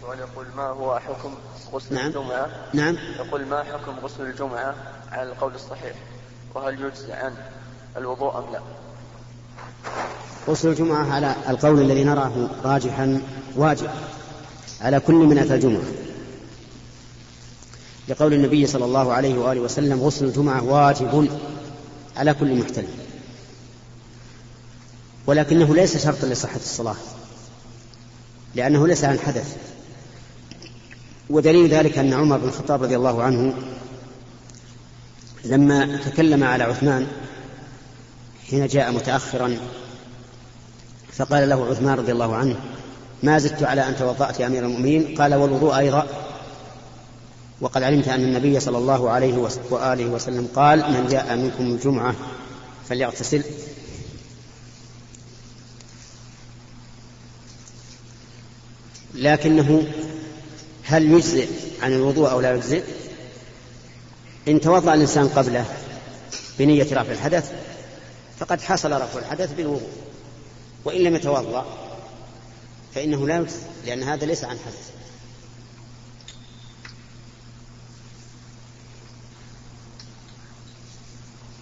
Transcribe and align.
سؤال 0.00 0.18
يقول 0.18 0.46
ما 0.56 0.62
هو 0.62 0.98
حكم 0.98 1.34
غسل 1.72 1.94
نعم. 1.94 2.06
الجمعة؟ 2.06 2.50
نعم 2.72 2.96
يقول 3.16 3.46
ما 3.46 3.62
حكم 3.62 3.92
غسل 4.02 4.22
الجمعة 4.22 4.74
على 5.10 5.32
القول 5.32 5.54
الصحيح؟ 5.54 5.94
وهل 6.54 6.80
يجزي 6.80 7.12
عن 7.12 7.34
الوضوء 7.96 8.38
أم 8.38 8.52
لا؟ 8.52 8.60
غسل 10.48 10.68
الجمعة 10.68 11.12
على 11.12 11.36
القول 11.48 11.80
الذي 11.80 12.04
نراه 12.04 12.48
راجحا 12.64 13.22
واجب 13.56 13.90
على 14.80 15.00
كل 15.00 15.14
من 15.14 15.38
أتى 15.38 15.54
الجمعة 15.54 15.82
لقول 18.08 18.34
النبي 18.34 18.66
صلى 18.66 18.84
الله 18.84 19.12
عليه 19.12 19.38
وآله 19.38 19.60
وسلم 19.60 20.00
غسل 20.00 20.24
الجمعة 20.24 20.64
واجب 20.64 21.28
على 22.16 22.34
كل 22.34 22.58
محتل 22.58 22.84
ولكنه 25.26 25.74
ليس 25.74 26.04
شرطا 26.04 26.26
لصحة 26.26 26.56
الصلاة 26.56 26.96
لأنه 28.54 28.86
ليس 28.86 29.04
عن 29.04 29.18
حدث. 29.18 29.56
ودليل 31.30 31.68
ذلك 31.68 31.98
أن 31.98 32.12
عمر 32.12 32.38
بن 32.38 32.48
الخطاب 32.48 32.82
رضي 32.82 32.96
الله 32.96 33.22
عنه 33.22 33.54
لما 35.44 35.96
تكلم 35.96 36.44
على 36.44 36.64
عثمان 36.64 37.06
حين 38.50 38.66
جاء 38.66 38.92
متأخرا 38.92 39.56
فقال 41.12 41.48
له 41.48 41.66
عثمان 41.66 41.98
رضي 41.98 42.12
الله 42.12 42.36
عنه 42.36 42.56
ما 43.22 43.38
زدت 43.38 43.62
على 43.62 43.88
أن 43.88 43.96
توضأت 43.96 44.40
يا 44.40 44.46
أمير 44.46 44.64
المؤمنين؟ 44.64 45.14
قال 45.18 45.34
والوضوء 45.34 45.78
أيضا. 45.78 46.06
وقد 47.60 47.82
علمت 47.82 48.08
أن 48.08 48.20
النبي 48.20 48.60
صلى 48.60 48.78
الله 48.78 49.10
عليه 49.10 49.48
وآله 49.70 50.06
وسلم 50.06 50.48
قال 50.54 50.78
من 50.78 51.06
جاء 51.10 51.36
منكم 51.36 51.64
الجمعة 51.64 52.14
فليغتسل. 52.88 53.44
لكنه 59.14 59.92
هل 60.84 61.10
يجزئ 61.12 61.48
عن 61.82 61.92
الوضوء 61.92 62.30
أو 62.30 62.40
لا 62.40 62.54
يجزئ؟ 62.54 62.84
إن 64.48 64.60
توضأ 64.60 64.94
الإنسان 64.94 65.28
قبله 65.28 65.66
بنية 66.58 66.84
رفع 66.84 67.12
الحدث 67.12 67.52
فقد 68.38 68.60
حصل 68.60 68.92
رفع 68.92 69.18
الحدث 69.18 69.52
بالوضوء. 69.52 69.90
وإن 70.84 71.00
لم 71.00 71.14
يتوضأ 71.16 71.66
فإنه 72.94 73.26
لا 73.26 73.38
يجزئ 73.38 73.60
لأن 73.86 74.02
هذا 74.02 74.24
ليس 74.26 74.44
عن 74.44 74.58
حدث. 74.58 74.90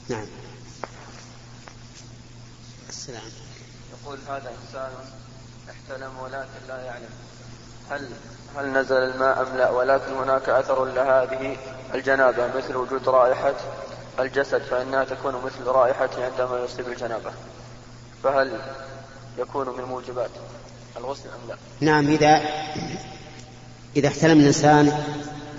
نعم. 0.09 0.27
السلام 2.89 3.31
يقول 3.93 4.19
هذا 4.29 4.53
إنسان 4.67 4.91
احتلم 5.71 6.11
ولكن 6.23 6.69
لا 6.69 6.83
يعلم. 6.85 7.11
هل 7.91 8.09
هل 8.57 8.73
نزل 8.73 8.97
الماء 8.97 9.43
أم 9.43 9.57
لا؟ 9.57 9.71
ولكن 9.71 10.13
هناك 10.13 10.49
أثر 10.49 10.85
لهذه 10.85 11.57
الجنابة 11.95 12.47
مثل 12.57 12.77
وجود 12.77 13.09
رائحة 13.09 13.55
الجسد 14.21 14.63
فإنها 14.63 15.05
تكون 15.05 15.35
مثل 15.45 15.67
رائحة 15.67 16.11
عندما 16.19 16.65
يصيب 16.65 16.89
الجنابة. 16.89 17.31
فهل 18.25 18.61
يكون 19.39 19.69
من 19.79 19.85
موجبات 19.85 20.31
الغسل 20.97 21.29
أم 21.29 21.49
لا؟ 21.49 21.57
نعم 21.81 22.09
إذا 22.09 22.41
إذا 23.97 24.09
احتلم 24.09 24.41
الإنسان 24.41 24.93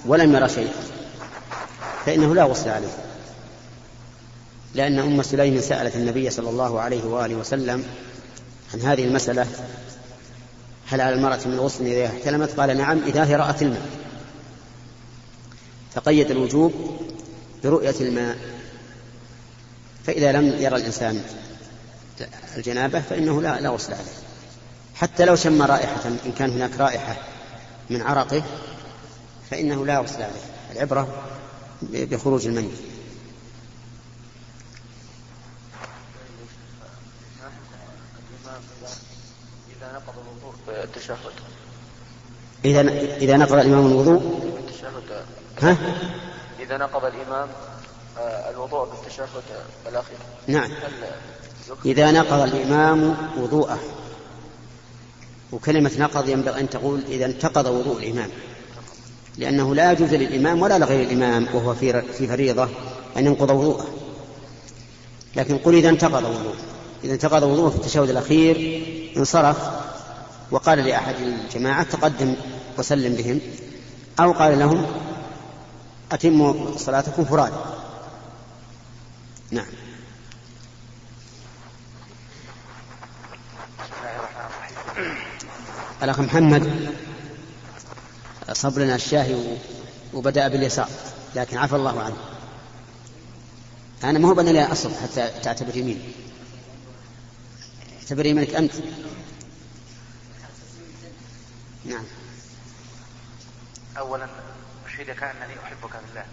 ولم 0.06 0.36
يرى 0.36 0.50
شيء 0.50 0.74
فإنه 2.06 2.36
لا 2.36 2.44
غسل 2.44 2.70
عليه. 2.70 3.12
لأن 4.74 5.00
أم 5.00 5.22
سليم 5.22 5.62
سألت 5.62 5.96
النبي 5.96 6.30
صلى 6.30 6.50
الله 6.50 6.80
عليه 6.80 7.06
وآله 7.06 7.36
وسلم 7.36 7.86
عن 8.74 8.82
هذه 8.82 9.04
المسألة 9.04 9.48
هل 10.92 11.02
على 11.02 11.16
المرأة 11.16 11.40
من 11.46 11.60
غسل 11.60 11.86
إذا 11.86 12.06
احتلمت؟ 12.06 12.60
قال 12.60 12.78
نعم 12.78 13.04
إذا 13.04 13.26
هي 13.26 13.36
رأت 13.36 13.62
الماء. 13.62 13.90
فقيد 15.94 16.32
الوجوب 16.32 16.74
برؤية 17.64 17.96
الماء. 18.02 18.38
فإذا 20.06 20.32
لم 20.32 20.46
يرى 20.48 20.76
الإنسان 20.76 21.24
الجنابة 22.58 23.00
فإنه 23.00 23.42
لا 23.42 23.62
لا 23.62 23.70
غسل 23.70 23.94
عليه. 23.94 24.12
حتى 24.96 25.26
لو 25.26 25.36
شم 25.36 25.62
رائحة 25.62 26.08
إن 26.26 26.32
كان 26.32 26.50
هناك 26.50 26.78
رائحة 26.80 27.18
من 27.90 28.02
عرقه 28.02 28.44
فإنه 29.52 29.86
لا 29.86 30.00
غسل 30.00 30.22
عليه. 30.24 30.42
العبرة 30.72 31.08
بخروج 31.82 32.48
المني 32.48 32.72
إذا 39.82 39.94
نقض 39.94 40.16
بالتشهد 40.94 41.18
إذا 42.66 42.82
إذا 43.18 43.38
نقض 43.38 43.54
الإمام 43.54 43.88
الوضوء. 43.88 44.20
بالتشهد 44.56 45.24
ها؟ 45.62 45.78
إذا 46.60 46.78
نقض 46.78 47.06
الإمام 47.06 47.48
آه، 48.20 48.50
الوضوء 48.50 48.90
بالتشهد 48.90 49.44
الأخير. 49.90 50.18
نعم؟ 50.48 50.72
إذا 51.86 52.12
نقض 52.12 52.40
الإمام 52.40 53.18
وضوءه 53.38 53.80
وكلمة 55.52 55.92
نقض 56.00 56.30
ينبغي 56.30 56.60
أن 56.60 56.70
تقول 56.70 57.04
إذا 57.08 57.26
انتقض 57.26 57.66
وضوء 57.66 57.98
الإمام. 57.98 58.30
لأنه 59.38 59.76
لا 59.76 59.92
يجوز 59.92 60.14
للإمام 60.14 60.62
ولا 60.62 60.80
لغير 60.80 61.02
الإمام 61.02 61.48
وهو 61.54 61.74
في 61.74 62.02
في 62.02 62.28
فريضة 62.28 62.70
أن 63.18 63.26
ينقض 63.26 63.52
وضوءه. 63.52 63.88
لكن 65.36 65.58
قل 65.58 65.76
إذا 65.76 65.90
انتقض 65.90 66.24
وضوءه. 66.24 66.56
إذا 67.04 67.14
انتقض 67.14 67.44
وضوءه 67.44 67.70
في 67.70 67.76
التشهد 67.76 68.10
الأخير 68.10 68.84
انصرف. 69.18 69.58
وقال 70.52 70.80
لأحد 70.80 71.16
الجماعة 71.16 71.84
تقدم 71.84 72.36
وسلم 72.78 73.16
بهم 73.16 73.42
أو 74.20 74.32
قال 74.32 74.60
لهم 74.60 74.86
أتموا 76.12 76.78
صلاتكم 76.78 77.26
فرادى. 77.26 77.56
نعم. 79.52 79.66
الأخ 86.04 86.20
محمد 86.20 86.94
صب 88.54 88.80
لنا 88.80 88.96
الشاهي 88.96 89.58
وبدأ 90.14 90.48
باليسار 90.48 90.90
لكن 91.36 91.58
عفى 91.58 91.76
الله 91.76 92.02
عنه. 92.02 92.18
أنا 94.04 94.20
ما 94.20 94.30
هو 94.30 94.34
بأنا 94.34 94.50
لا 94.50 94.72
أصب 94.72 94.92
حتى 95.04 95.30
تعتبر 95.44 95.78
يمين. 95.78 96.02
اعتبر 98.02 98.26
يمينك 98.26 98.56
أنت. 98.56 98.72
نعم. 101.86 102.04
أولا 103.98 104.28
أشهدك 104.88 105.24
أنني 105.24 105.54
أحبك 105.64 105.90
في 105.90 106.10
الله 106.10 106.26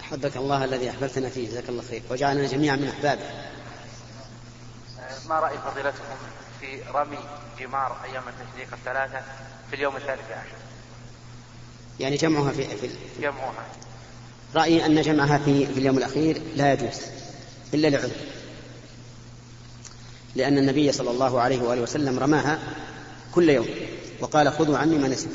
أحبك 0.00 0.36
الله 0.36 0.64
الذي 0.64 0.90
أحببتنا 0.90 1.28
فيه. 1.28 1.48
جزاك 1.48 1.68
الله 1.68 1.82
خير. 1.82 2.02
وجعلنا 2.10 2.46
جميعا 2.46 2.76
من 2.76 2.88
أحبابه. 2.88 3.24
ما 5.28 5.40
رأي 5.40 5.58
فضيلتكم 5.58 6.16
في 6.60 6.82
رمي 6.94 7.18
جمار 7.58 7.96
أيام 8.04 8.22
التشريق 8.28 8.68
الثلاثة 8.72 9.22
في 9.70 9.76
اليوم 9.76 9.96
الثالث 9.96 10.30
عشر؟ 10.30 10.56
يعني 12.00 12.16
جمعها 12.16 12.52
في, 12.52 12.76
في 12.76 12.88
جمعوها 13.20 13.66
رأيي 14.54 14.86
أن 14.86 15.02
جمعها 15.02 15.38
في, 15.38 15.66
في 15.66 15.78
اليوم 15.78 15.98
الأخير 15.98 16.42
لا 16.56 16.72
يجوز 16.72 17.00
إلا 17.74 17.88
لعذر. 17.88 18.10
لأن 20.36 20.58
النبي 20.58 20.92
صلى 20.92 21.10
الله 21.10 21.40
عليه 21.40 21.62
وآله 21.62 21.82
وسلم 21.82 22.18
رماها 22.18 22.58
كل 23.34 23.50
يوم. 23.50 23.68
وقال 24.20 24.52
خذوا 24.52 24.78
عني 24.78 24.98
مناسككم 24.98 25.34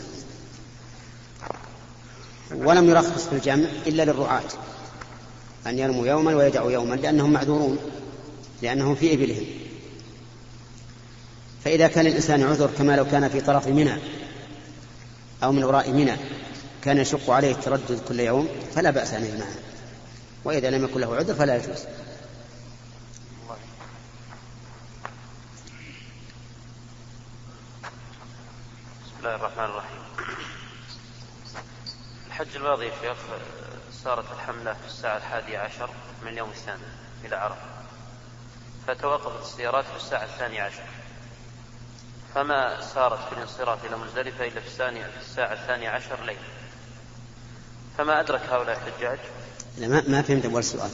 ولم 2.52 2.90
يرخص 2.90 3.28
في 3.28 3.36
الجمع 3.36 3.68
إلا 3.88 4.06
للرعاة 4.06 4.44
أن 5.68 5.80
يرموا 5.80 6.08
يوما 6.08 6.36
ويدعوا 6.36 6.72
يوما 6.72 6.96
لأنهم 6.96 7.34
معذورون 7.34 7.78
لأنهم 8.62 8.96
في 8.96 9.14
إبلهم. 9.14 9.46
فإذا 11.64 11.88
كان 11.88 12.08
الإنسان 12.08 12.44
عذر 12.44 12.70
كما 12.78 12.96
لو 12.96 13.06
كان 13.06 13.30
في 13.30 13.42
طرف 13.42 13.68
منى 13.68 13.96
أو 15.44 15.52
من 15.52 15.64
وراء 15.64 15.92
منى 15.92 16.16
كان 16.84 16.98
يشق 16.98 17.30
عليه 17.30 17.52
التردد 17.52 18.00
كل 18.08 18.20
يوم 18.20 18.48
فلا 18.76 18.92
بأس 18.92 19.14
أن 19.14 19.26
يجمعها 19.26 19.56
وإذا 20.44 20.70
لم 20.70 20.84
يكن 20.84 21.00
له 21.00 21.16
عذر 21.16 21.34
فلا 21.34 21.56
يجوز. 21.56 21.80
الله 29.26 29.36
الرحمن 29.36 29.64
الرحيم. 29.66 30.00
الحج 32.28 32.56
الماضي 32.56 32.86
يا 32.86 32.94
شيخ 33.02 33.18
صارت 34.04 34.26
الحملة 34.32 34.74
في 34.74 34.88
الساعة 34.88 35.18
الحادية 35.18 35.58
عشر 35.60 35.90
من 36.22 36.28
اليوم 36.28 36.50
الثاني 36.50 36.82
إلى 37.24 37.36
عرفة. 37.36 37.66
فتوقفت 38.88 39.42
السيارات 39.46 39.86
في 39.86 39.96
الساعة 39.96 40.24
الثانية 40.24 40.62
عشر. 40.62 40.84
فما 42.36 42.82
سارت 42.82 43.20
في 43.30 43.34
الانصراف 43.38 43.86
إلى 43.86 43.98
مزدلفة 43.98 44.48
إلا 44.48 44.60
في 44.60 44.68
الثانية 44.68 45.06
في 45.06 45.18
الساعة 45.22 45.54
الثانية 45.54 45.90
عشر 45.90 46.24
ليلا 46.24 46.40
فما 47.98 48.20
أدرك 48.20 48.42
هؤلاء 48.42 48.78
الحجاج؟ 48.78 49.20
لا 49.78 49.88
ما, 49.88 50.04
ما 50.08 50.22
فهمت 50.22 50.46
أول 50.46 50.64
سؤال. 50.64 50.92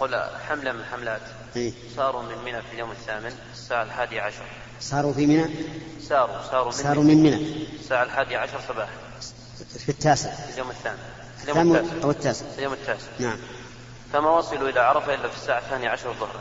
قل 0.00 0.14
حملة 0.48 0.72
من 0.72 0.80
الحملات 0.80 1.22
إيه؟ 1.56 1.72
ساروا 1.96 2.22
من 2.22 2.38
منى 2.44 2.62
في 2.62 2.72
اليوم 2.72 2.90
الثامن 2.90 3.38
الساعة 3.52 3.82
الحادية 3.82 4.20
عشر. 4.20 4.42
صاروا 4.80 5.12
في 5.12 5.26
منى؟ 5.26 5.50
ساروا 6.00 6.42
ساروا 6.50 6.66
من 6.66 6.72
صاروا 6.72 7.04
من 7.04 7.22
منى. 7.22 7.66
الساعة 7.80 8.02
الحادية 8.02 8.38
عشر 8.38 8.60
صباحا. 8.68 8.92
في 9.78 9.88
التاسع. 9.88 10.30
في 10.30 10.52
اليوم 10.52 10.70
الثامن. 10.70 10.98
في 11.38 11.50
اليوم 11.50 11.76
التاسع. 11.76 12.02
أو 12.04 12.10
التاسع. 12.10 12.46
في 12.46 12.58
اليوم 12.58 12.72
التاسع. 12.72 13.08
نعم. 13.18 13.38
فما 14.12 14.30
وصلوا 14.30 14.68
إلى 14.68 14.80
عرفة 14.80 15.14
إلا 15.14 15.28
في 15.28 15.36
الساعة 15.36 15.58
الثانية 15.58 15.88
عشر 15.88 16.12
ظهرا. 16.12 16.40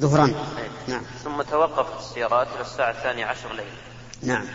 ظهرا 0.00 0.26
إيه. 0.26 0.70
نعم. 0.88 1.02
ثم 1.24 1.42
توقفت 1.42 1.98
السيارات 2.00 2.48
إلى 2.54 2.60
الساعة 2.60 2.90
الثانية 2.90 3.26
عشر 3.26 3.52
ليلا. 3.52 3.70
نعم. 4.22 4.46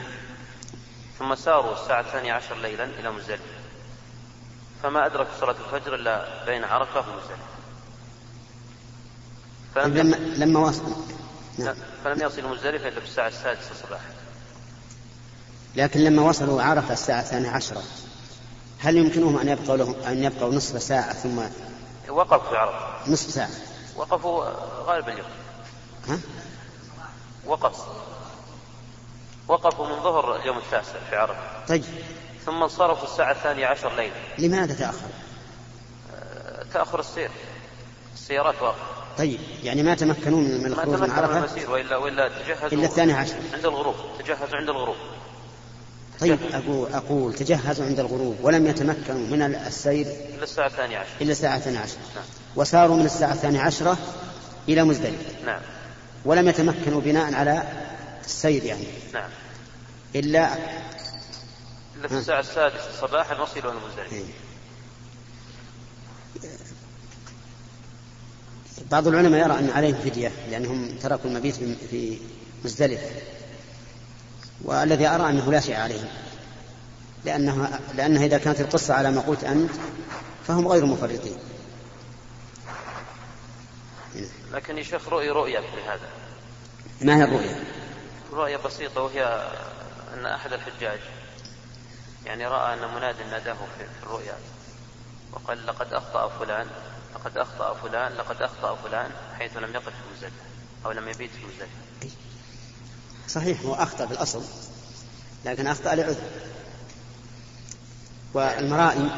ثم 1.20 1.36
ساروا 1.36 1.74
الساعة 1.74 2.02
الثانية 2.02 2.34
عشر 2.34 2.56
ليلا 2.56 2.84
إلى 2.84 3.12
مزدلفة 3.12 3.44
فما 4.84 5.06
أدركوا 5.06 5.32
صلاة 5.40 5.56
الفجر 5.66 5.96
إلا 5.96 6.46
بين 6.46 6.64
عرفة 6.64 7.00
ومزدلفة 7.00 7.55
فلم, 9.76 9.98
لما 9.98 10.16
لما 10.16 10.60
وصل. 10.60 10.84
نعم. 11.58 11.76
فلم 12.04 12.22
يصلوا 12.22 12.50
مزدلفة 12.50 12.88
إلا 12.88 13.00
في 13.00 13.06
الساعة 13.06 13.28
السادسة 13.28 13.70
صباحا. 13.88 14.10
لكن 15.76 16.00
لما 16.00 16.22
وصلوا 16.22 16.62
عرفة 16.62 16.94
الساعة 16.94 17.20
الثانية 17.20 17.50
عشرة 17.50 17.84
هل 18.80 18.98
يمكنهم 18.98 19.38
أن 19.38 19.48
يبقوا 19.48 19.78
لهم 19.78 19.96
أن 20.08 20.24
يبقوا 20.24 20.54
نصف 20.54 20.82
ساعة 20.82 21.14
ثم 21.14 21.42
وقفوا 22.10 22.50
في 22.50 22.58
عرفة. 22.58 23.12
نصف 23.12 23.32
ساعة؟ 23.32 23.50
وقفوا 23.96 24.46
غالب 24.86 25.10
اليوم 25.10 25.30
ها؟ 26.08 26.20
وقف. 27.46 27.76
وقفوا 29.48 29.88
من 29.88 30.04
ظهر 30.04 30.36
اليوم 30.36 30.58
التاسع 30.58 31.00
في 31.10 31.16
عرفة. 31.16 31.66
طيب. 31.68 31.84
ثم 32.46 32.64
انصرفوا 32.64 33.04
الساعة 33.04 33.32
الثانية 33.32 33.66
عشر 33.66 33.96
ليلا. 33.96 34.14
لماذا 34.38 34.74
تأخر؟ 34.74 35.08
تأخر 36.74 37.00
السير. 37.00 37.32
السيارات 38.14 38.62
واقفة. 38.62 38.95
طيب 39.18 39.40
يعني 39.64 39.84
ما 39.84 39.96
تمكنوا 39.96 40.40
من 40.40 40.66
الخروج 40.66 41.02
من 41.02 41.12
عرفة؟ 41.12 41.38
المسير 41.38 41.72
وإلا 41.72 41.98
وإلا 41.98 42.30
تجهزوا 42.30 42.68
إلا 42.68 42.86
الثانية 42.86 43.16
عشر. 43.16 43.36
عند 43.54 43.66
الغروب 43.66 43.96
تجهزوا 44.20 44.58
عند 44.58 44.70
الغروب. 44.70 44.96
طيب 46.20 46.40
أقول, 46.54 46.94
أقول 46.94 47.34
تجهزوا 47.34 47.86
عند 47.86 48.00
الغروب 48.00 48.38
ولم 48.42 48.68
يتمكنوا 48.68 49.28
من 49.28 49.42
السير 49.42 50.06
إلا 50.06 50.44
الساعة 50.44 50.68
الثانية 50.68 50.98
عشر. 50.98 51.10
إلا 51.22 51.32
الساعة 51.32 51.58
الثانية 51.58 51.80
عشرة 51.80 52.00
نعم. 52.16 52.24
وساروا 52.56 52.96
من 52.96 53.06
الساعة 53.06 53.34
الثانية 53.34 53.60
عشرة 53.60 53.98
إلى 54.70 54.84
مزدلفة. 54.84 55.46
نعم. 55.46 55.62
ولم 56.26 56.48
يتمكنوا 56.48 57.02
بناء 57.02 57.34
على 57.34 57.64
السير 58.26 58.64
يعني. 58.64 58.88
نعم. 59.14 59.30
إلا 60.16 60.54
إلا 61.96 62.08
في 62.08 62.18
الساعة 62.18 62.40
السادسة 62.40 62.92
صباحا 63.02 63.42
وصلوا 63.42 63.72
إلى 63.72 63.80
المزدلفة 63.80 64.16
إيه. 64.16 64.24
بعض 68.92 69.08
العلماء 69.08 69.40
يرى 69.42 69.60
أن 69.60 69.70
عليهم 69.70 69.96
فدية 69.96 70.32
لأنهم 70.52 70.98
تركوا 71.02 71.30
المبيت 71.30 71.56
في- 71.56 72.18
مزدلفة 72.66 73.10
والذي 74.62 75.08
أرى 75.08 75.30
أنه 75.30 75.52
لا 75.52 75.60
شيء 75.60 75.76
عليهم. 75.76 76.08
لأنها 77.26 77.80
لأنها 77.96 78.26
إذا 78.26 78.38
كانت 78.38 78.62
القصة 78.62 78.94
على 78.94 79.12
ما 79.12 79.22
قلت 79.22 79.44
أنت 79.44 79.72
فهم 80.48 80.68
غير 80.68 80.86
مفرطين. 80.86 81.38
لكن 84.52 84.78
يا 84.78 84.84
شيخ 84.84 85.10
رؤي 85.10 85.30
رؤية 85.30 85.60
في 85.60 85.82
هذا. 85.90 86.10
ما 87.02 87.18
هي 87.18 87.24
الرؤية؟ 87.24 87.64
رؤية 88.34 88.58
بسيطة 88.58 89.02
وهي 89.02 89.24
أن 90.14 90.26
أحد 90.26 90.54
الحجاج 90.54 91.00
يعني 92.26 92.48
رأى 92.48 92.74
أن 92.74 92.96
مناد 92.96 93.16
ناداه 93.32 93.54
في 93.54 93.84
في 94.00 94.04
الرؤيا 94.04 94.34
وقال 95.34 95.66
لقد 95.68 95.94
أخطأ 95.94 96.30
فلان. 96.40 96.68
لقد 97.16 97.38
أخطأ 97.38 97.74
فلان 97.74 98.12
لقد 98.12 98.42
أخطأ 98.42 98.76
فلان 98.76 99.12
حيث 99.40 99.58
لم 99.58 99.74
يقف 99.74 99.90
في 99.90 100.14
مزدلفة 100.14 100.44
أو 100.86 100.92
لم 100.92 101.08
يبيت 101.08 101.32
في 101.32 101.46
مزدلفة 101.46 102.16
صحيح 103.28 103.62
هو 103.62 103.74
أخطأ 103.74 104.06
بالأصل 104.06 104.44
لكن 105.46 105.68
أخطأ 105.68 105.96
لعذر. 105.96 106.30
والمرائي 108.34 109.10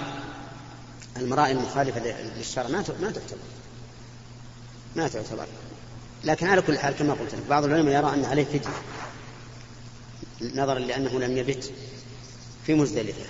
المرائي 1.17 1.51
المخالفة 1.51 1.99
للشرع 2.37 2.67
ما 2.67 2.83
ما 3.01 3.11
تعتبر. 3.11 3.37
ما 4.95 5.07
تعتبر. 5.07 5.47
لكن 6.23 6.47
على 6.47 6.61
كل 6.61 6.79
حال 6.79 6.95
كما 6.95 7.13
قلت 7.13 7.35
لك 7.35 7.43
بعض 7.49 7.63
العلماء 7.63 7.93
يرى 7.93 8.13
أن 8.13 8.25
عليه 8.25 8.45
فدية 8.45 8.69
نظرا 10.41 10.79
لأنه 10.79 11.19
لم 11.19 11.37
يبت 11.37 11.71
في 12.65 12.73
مزدلفة. 12.73 13.25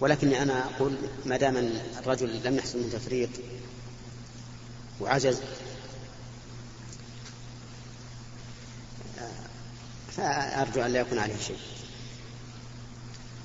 ولكني 0.00 0.42
أنا 0.42 0.64
أقول 0.64 0.96
ما 1.26 1.36
دام 1.36 1.56
الرجل 1.98 2.42
لم 2.44 2.56
يحصل 2.56 2.78
منه 2.78 2.92
تفريط 2.92 3.28
وعجز 5.00 5.40
فأرجو 10.16 10.82
أن 10.82 10.92
لا 10.92 11.00
يكون 11.00 11.18
عليه 11.18 11.38
شيء. 11.38 11.58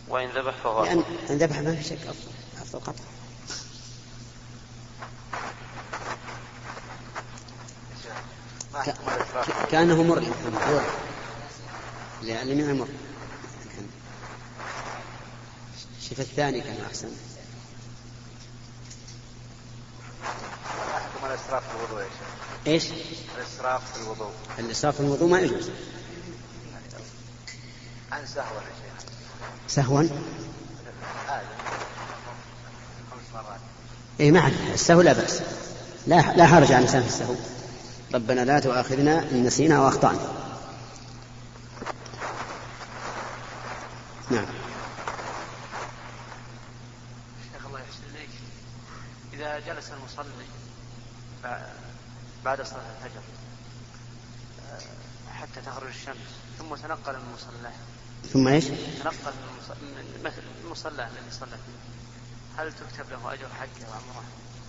وإن 0.09 0.29
ذبح 0.29 0.55
فهو 0.63 0.83
لأن. 0.85 1.03
إن 1.29 1.37
ذبح 1.37 1.59
ما 1.59 1.75
في 1.75 1.83
شك 1.83 1.97
أفضل 2.07 2.31
أفضل 2.61 2.79
قطع. 2.79 3.03
كأنه 9.71 10.03
مر 10.03 10.21
يا 10.21 10.29
محمد 10.29 10.53
مر 10.53 10.83
لأن 12.21 12.47
من 12.57 12.69
المر 12.69 12.87
كان- 13.75 13.89
شوف 16.09 16.19
الثاني 16.19 16.61
كان 16.61 16.77
أحسن. 16.85 17.09
يحكم 20.95 21.25
الاسراف 21.25 21.63
في 21.69 21.75
الوضوء 21.75 22.01
يا 22.01 22.09
شيخ. 22.09 22.67
إيش؟ 22.67 22.83
الاسراف 23.37 23.93
في 23.93 24.03
الوضوء. 24.03 24.31
الإسراف 24.59 24.95
في 24.95 25.01
الوضوء 25.01 25.29
ما 25.29 25.39
يجوز. 25.39 25.69
عن 28.11 28.25
سهوة 28.25 28.61
يا 28.61 28.61
شيخ. 28.61 29.09
سهوا؟ 29.67 30.01
هذا 31.27 31.47
خمس 33.11 33.33
مرات. 33.33 33.59
اي 34.19 34.31
معا 34.31 34.51
السهو 34.73 35.01
لا 35.01 35.13
بأس. 35.13 35.41
لا 36.07 36.35
لا 36.35 36.47
حرج 36.47 36.71
على 36.71 36.77
الإنسان 36.77 37.01
في 37.01 37.07
السهو. 37.07 37.35
ربنا 38.13 38.45
لا 38.45 38.59
تؤاخذنا 38.59 39.31
إن 39.31 39.43
نسينا 39.43 39.81
وأخطأنا. 39.81 40.45
نعم 44.31 44.45
شيخ 47.53 47.65
الله 47.67 47.79
يحسن 47.79 48.03
إليك 48.15 48.29
إذا 49.33 49.54
جلس 49.67 49.85
المصلي 49.91 50.45
بع- 51.43 52.45
بعد 52.45 52.61
صلاة 52.61 52.81
الفجر 52.97 53.21
آه، 54.71 55.33
حتى 55.33 55.61
تخرج 55.65 55.87
الشمس 55.87 56.15
ثم 56.59 56.75
تنقل 56.75 57.13
من 57.13 57.33
مصلاه 57.35 57.71
ثم 58.33 58.47
إيش؟ 58.47 58.65
تنقل 59.03 59.33
من 59.81 60.31
المصلى 60.65 60.91
الذي 61.03 61.31
صلى 61.39 61.49
فيه 61.49 62.61
هل 62.61 62.71
تكتب 62.73 63.09
له 63.11 63.33
أجر 63.33 63.47
حجه 63.59 63.87
وعمره؟ 63.89 64.23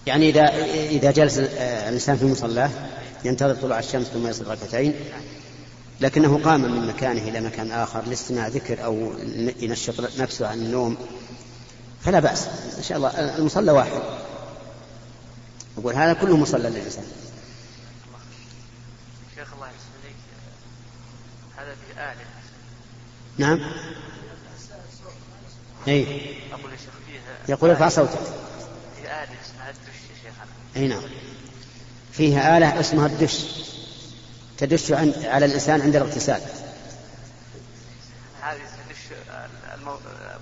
يعني 0.06 0.28
إذا 0.30 0.48
إذا 0.90 1.10
جلس 1.10 1.38
آه، 1.38 1.88
الإنسان 1.88 2.16
في 2.16 2.24
مصلاه 2.24 2.70
ينتظر 3.24 3.54
طلوع 3.54 3.78
الشمس 3.78 4.06
ثم 4.06 4.26
يصلي 4.26 4.50
ركعتين 4.54 4.94
لكنه 6.00 6.40
قام 6.44 6.60
من 6.60 6.86
مكانه 6.86 7.22
إلى 7.22 7.40
مكان 7.40 7.72
آخر 7.72 8.02
لاستماع 8.02 8.48
ذكر 8.48 8.84
أو 8.84 9.12
ينشط 9.60 10.00
نفسه 10.20 10.46
عن 10.48 10.58
النوم 10.58 10.96
فلا 12.04 12.20
بأس 12.20 12.46
إن 12.78 12.82
شاء 12.82 12.98
الله 12.98 13.08
المصلى 13.36 13.72
واحد 13.72 14.00
أقول 15.78 15.94
هذا 15.94 16.12
كله 16.12 16.36
مصلى 16.36 16.68
للإنسان. 16.68 17.04
شيخ 19.34 19.52
الله 19.54 19.66
يحسن 19.66 19.88
إليك 20.04 20.16
هذا 21.56 21.74
في 21.74 21.92
آلة 22.00 22.26
نعم. 23.38 23.60
أي 25.88 26.02
أقول 26.52 26.72
يا 26.72 26.76
شيخ 26.76 26.94
فيه 27.06 27.52
يقول 27.52 27.70
ارفع 27.70 27.88
صوتك. 27.88 28.18
في 28.96 29.02
آلة 29.02 29.36
اسمها 29.44 29.70
الدش 29.70 30.00
يا 30.10 30.16
شيخنا. 30.22 30.46
أي 30.76 30.88
نعم. 30.88 31.02
فيها 32.12 32.58
آلة 32.58 32.80
اسمها 32.80 33.06
الدش. 33.06 33.44
تدش 34.58 34.92
عن 34.92 35.12
على 35.24 35.46
الإنسان 35.46 35.80
عند 35.80 35.96
الاغتسال. 35.96 36.40
هذه 38.42 38.58
تدش 38.58 39.18
المو... 39.74 39.96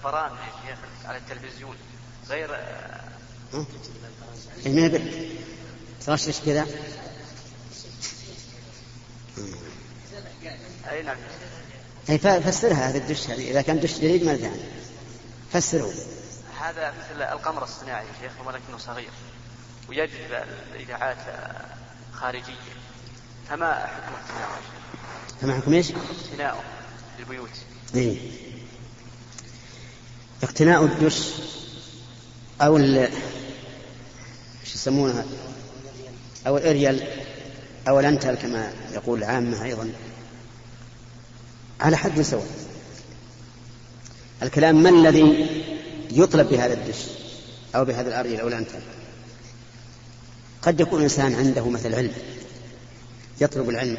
برامج 0.05 0.39
يا 0.39 0.75
شيخ 0.75 0.79
على 1.07 1.19
التلفزيون. 1.19 1.77
غير 2.29 2.51
ما 4.67 4.81
يبل 4.81 5.29
ترشش 6.07 6.41
كذا؟ 6.47 6.67
أي 10.91 11.03
نعم. 11.03 11.17
ف- 12.07 12.49
فسرها 12.49 12.89
هذا 12.91 12.99
الدش 12.99 13.31
هذه 13.31 13.51
إذا 13.51 13.63
كان 13.63 13.81
دش 13.81 13.95
جديد 13.99 14.25
ما 14.25 14.37
ثاني 14.37 14.61
فسره. 15.53 15.93
هذا 16.61 16.95
مثل 16.99 17.23
القمر 17.23 17.65
الصناعي 17.65 18.07
يا 18.07 18.13
شيخ 18.23 18.47
ولكنه 18.47 18.79
صغير. 18.79 19.11
ويجذب 19.89 20.45
الإذاعات 20.75 21.17
آه، 21.29 21.65
خارجية. 22.13 22.55
فما 23.51 23.75
حكم 23.87 24.15
اقتناؤه؟ 24.15 24.59
فما 25.43 25.55
حكم 25.55 25.73
إيش؟ 25.73 25.87
اقتناؤه 25.91 26.63
للبيوت. 27.19 27.51
إيه. 27.95 28.19
اقتناء 30.43 30.85
الدش 30.85 31.29
ال 32.77 33.11
شو 34.65 34.75
يسمونها؟ 34.75 35.25
أو 36.47 36.57
الإريال 36.57 37.03
أو 37.89 38.01
الأنتل 38.01 38.35
كما 38.35 38.73
يقول 38.95 39.19
العامة 39.19 39.65
أيضا. 39.65 39.91
على 41.81 41.97
حد 41.97 42.23
سواء. 42.23 42.47
الكلام 44.43 44.83
ما 44.83 44.89
الذي 44.89 45.47
يطلب 46.11 46.49
بهذا 46.49 46.75
الدش 46.75 46.99
أو 47.75 47.85
بهذا 47.85 48.09
الأرجل 48.09 48.41
أو 48.41 48.49
الأنتل 48.49 48.81
قد 50.63 50.81
يكون 50.81 51.03
إنسان 51.03 51.35
عنده 51.35 51.69
مثل 51.69 51.95
علم 51.95 52.13
يطلب 53.41 53.71
العلم 53.71 53.99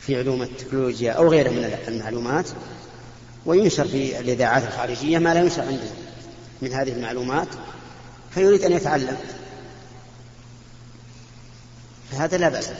في 0.00 0.18
علوم 0.18 0.42
التكنولوجيا 0.42 1.12
أو 1.12 1.28
غيرها 1.28 1.50
من 1.50 1.78
المعلومات 1.88 2.46
وينشر 3.46 3.88
في 3.88 4.20
الإذاعات 4.20 4.62
الخارجية 4.62 5.18
ما 5.18 5.34
لا 5.34 5.40
ينشر 5.40 5.62
عندنا 5.62 5.90
من 6.62 6.72
هذه 6.72 6.92
المعلومات. 6.92 7.48
فيريد 8.34 8.62
أن 8.62 8.72
يتعلم. 8.72 9.16
فهذا 12.10 12.36
لا 12.36 12.48
بأس 12.48 12.70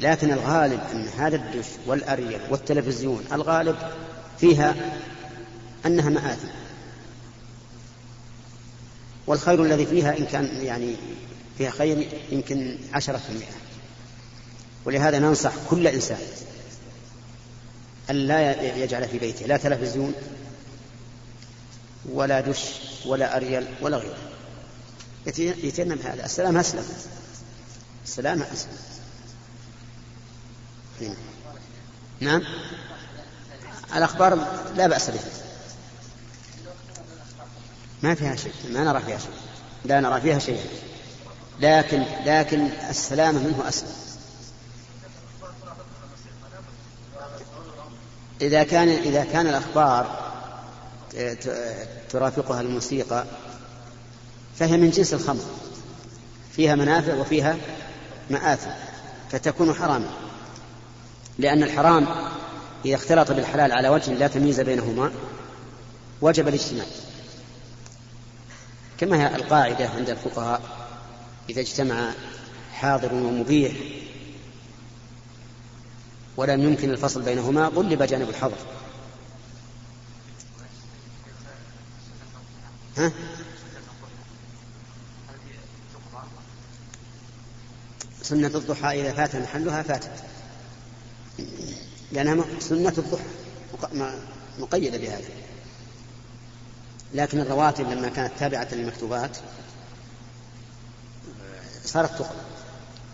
لكن 0.00 0.32
الغالب 0.32 0.80
أن 0.92 1.08
هذا 1.08 1.36
الدش 1.36 1.66
والأريل 1.86 2.40
والتلفزيون 2.50 3.24
الغالب 3.32 3.76
فيها 4.40 4.74
أنها 5.86 6.10
مآثم. 6.10 6.48
والخير 9.26 9.64
الذي 9.64 9.86
فيها 9.86 10.18
إن 10.18 10.24
كان 10.24 10.62
يعني 10.62 10.94
فيها 11.58 11.70
خير 11.70 12.08
يمكن 12.32 12.78
عشرة 12.92 13.16
في 13.16 13.30
المئة. 13.30 13.54
ولهذا 14.84 15.18
ننصح 15.18 15.52
كل 15.70 15.86
إنسان 15.86 16.18
أن 18.10 18.16
لا 18.16 18.62
يجعل 18.76 19.08
في 19.08 19.18
بيته 19.18 19.46
لا 19.46 19.56
تلفزيون 19.56 20.14
ولا 22.12 22.40
دش 22.40 22.64
ولا 23.06 23.36
أريل 23.36 23.66
ولا 23.80 23.96
غيره. 23.96 24.29
يتجنب 25.26 26.02
هذا. 26.02 26.24
السلام 26.24 26.56
أسلم. 26.56 26.84
السلام 28.04 28.42
أسلم. 28.42 28.78
نعم. 32.20 32.42
الأخبار 33.96 34.34
لا 34.76 34.86
بأس 34.86 35.10
بها 35.10 35.24
ما 38.02 38.14
فيها 38.14 38.36
شيء. 38.36 38.52
ما 38.72 38.84
نرى 38.84 39.02
فيها 39.02 39.18
شيء. 39.18 39.32
لا 39.84 40.00
نرى 40.00 40.20
فيها 40.20 40.38
شيئا 40.38 40.64
لكن 41.60 42.04
لكن 42.24 42.66
السلامة 42.90 43.38
منه 43.38 43.68
أسلم. 43.68 43.92
إذا 48.40 48.62
كان 48.62 48.88
إذا 48.88 49.24
كان 49.24 49.46
الأخبار 49.46 50.30
ترافقها 52.10 52.60
الموسيقى 52.60 53.24
فهي 54.60 54.76
من 54.76 54.90
جنس 54.90 55.14
الخمر. 55.14 55.44
فيها 56.52 56.74
منافع 56.74 57.14
وفيها 57.14 57.56
مآثم 58.30 58.70
فتكون 59.30 59.74
حراما. 59.74 60.10
لأن 61.38 61.62
الحرام 61.62 62.06
إذا 62.84 62.94
اختلط 62.94 63.32
بالحلال 63.32 63.72
على 63.72 63.88
وجه 63.88 64.14
لا 64.14 64.26
تمييز 64.28 64.60
بينهما 64.60 65.12
وجب 66.20 66.48
الاجتماع. 66.48 66.86
كما 68.98 69.22
هي 69.22 69.36
القاعدة 69.36 69.88
عند 69.88 70.10
الفقهاء 70.10 70.62
إذا 71.50 71.60
اجتمع 71.60 72.10
حاضر 72.72 73.14
ومبيح 73.14 73.72
ولم 76.36 76.60
يمكن 76.60 76.90
الفصل 76.90 77.22
بينهما 77.22 77.66
غلب 77.66 78.02
جانب 78.02 78.28
الحظر. 78.28 78.58
ها؟ 82.96 83.12
سنة 88.30 88.46
الضحى 88.46 89.00
إذا 89.00 89.12
فات 89.12 89.36
محلها 89.36 89.82
فاتت. 89.82 90.10
لأنها 92.12 92.44
سنة 92.60 92.94
الضحى 92.98 93.24
مقيدة 94.58 94.98
بهذا 94.98 95.28
لكن 97.14 97.40
الرواتب 97.40 97.90
لما 97.90 98.08
كانت 98.08 98.32
تابعة 98.38 98.68
للمكتوبات 98.72 99.36
صارت 101.84 102.10
تقضى 102.10 102.38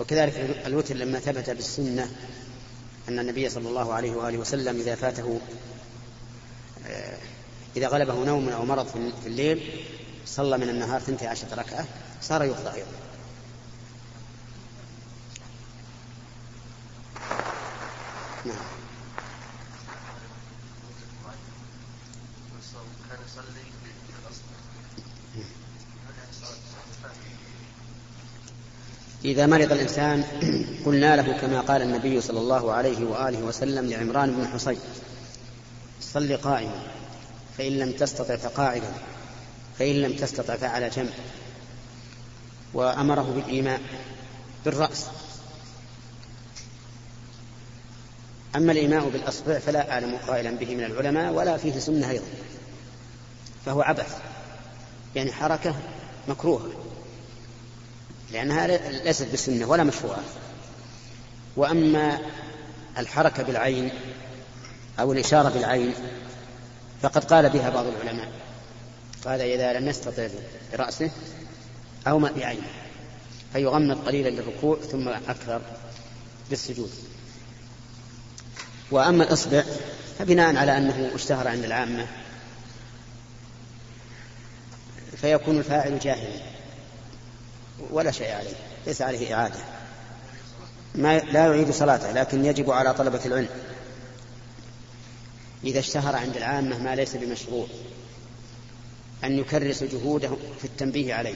وكذلك 0.01 0.63
الوتر 0.67 0.95
لما 0.95 1.19
ثبت 1.19 1.51
بالسنة 1.51 2.11
أن 3.09 3.19
النبي 3.19 3.49
صلى 3.49 3.69
الله 3.69 3.93
عليه 3.93 4.17
وآله 4.17 4.39
وسلم 4.39 4.81
إذا 4.81 4.95
فاته 4.95 5.41
إذا 7.77 7.89
غلبه 7.89 8.25
نوم 8.25 8.49
أو 8.49 8.65
مرض 8.65 8.87
في 9.23 9.27
الليل 9.27 9.85
صلى 10.27 10.59
من 10.59 10.69
النهار 10.69 11.01
ثنتي 11.01 11.27
عشرة 11.27 11.55
ركعة 11.55 11.87
صار 12.23 12.45
يقضى 12.45 12.75
أيضا. 12.75 12.91
نعم 18.47 18.87
إذا 29.25 29.47
مرض 29.47 29.73
الإنسان 29.73 30.25
قلنا 30.87 31.17
له 31.17 31.39
كما 31.41 31.61
قال 31.61 31.83
النبي 31.83 32.21
صلى 32.21 32.41
الله 32.41 32.73
عليه 32.73 33.05
وآله 33.05 33.39
وسلم 33.39 33.87
لعمران 33.87 34.33
بن 34.33 34.47
حصين 34.47 34.79
صل 36.01 36.37
قائما 36.37 36.83
فإن 37.59 37.73
لم 37.73 37.93
تستطع 37.93 38.37
فقاعدا 38.37 38.93
فإن 39.79 39.95
لم 39.95 40.13
تستطع 40.13 40.57
فعلى 40.57 40.89
جنب. 40.89 41.11
وأمره 42.75 43.33
بالإيماء 43.35 43.81
بالرأس. 44.65 45.07
أما 48.57 48.73
الإيماء 48.73 49.09
بالأصبع 49.09 49.59
فلا 49.59 49.93
أعلم 49.93 50.17
قائلا 50.29 50.51
به 50.51 50.75
من 50.75 50.85
العلماء 50.85 51.33
ولا 51.33 51.57
فيه 51.57 51.79
سنة 51.79 52.11
أيضا. 52.11 52.25
فهو 53.67 53.83
عبث 53.83 54.17
يعني 55.15 55.33
حركة 55.33 55.75
مكروهة 56.29 56.71
لأنها 58.33 58.67
ليست 59.05 59.33
بسنة 59.33 59.67
ولا 59.67 59.85
مشروعة. 59.85 60.23
وأما 61.57 62.19
الحركة 62.99 63.43
بالعين 63.43 63.91
أو 65.01 65.13
الإشارة 65.13 65.49
بالعين 65.49 65.95
فقد 67.03 67.25
قال 67.25 67.49
بها 67.49 67.71
بعض 67.71 67.87
العلماء 67.87 68.33
قال 69.25 69.41
إذا 69.41 69.73
لم 69.73 69.89
يستطع 69.89 70.29
برأسه 70.73 71.11
أو 72.09 72.19
ما 72.19 72.31
بعينه 72.31 72.67
فيغمض 73.53 74.07
قليلا 74.07 74.29
للركوع 74.29 74.79
ثم 74.93 75.09
أكثر 75.09 75.61
بالسجود 76.51 76.91
وأما 78.91 79.25
الإصبع 79.25 79.63
فبناء 80.19 80.57
على 80.57 80.79
أنه 80.79 81.11
اشتهر 81.15 81.49
عند 81.49 81.65
العامة 81.65 82.07
فيكون 85.17 85.59
الفاعل 85.59 85.99
جاهلا 85.99 86.41
ولا 87.91 88.11
شيء 88.11 88.33
عليه 88.33 88.55
ليس 88.87 89.03
عليه 89.03 89.35
إعادة. 89.35 89.59
ما 90.95 91.19
لا 91.19 91.47
يعيد 91.47 91.71
صلاته 91.71 92.13
لكن 92.13 92.45
يجب 92.45 92.71
على 92.71 92.95
طلبة 92.95 93.21
العلم 93.27 93.49
إذا 95.65 95.79
اشتهر 95.79 96.17
عند 96.17 96.37
العامة 96.37 96.79
ما 96.79 96.95
ليس 96.95 97.17
بمشروع 97.17 97.67
أن 99.25 99.39
يكرس 99.39 99.85
جهوده 99.85 100.31
في 100.59 100.65
التنبيه 100.65 101.15
عليه. 101.15 101.35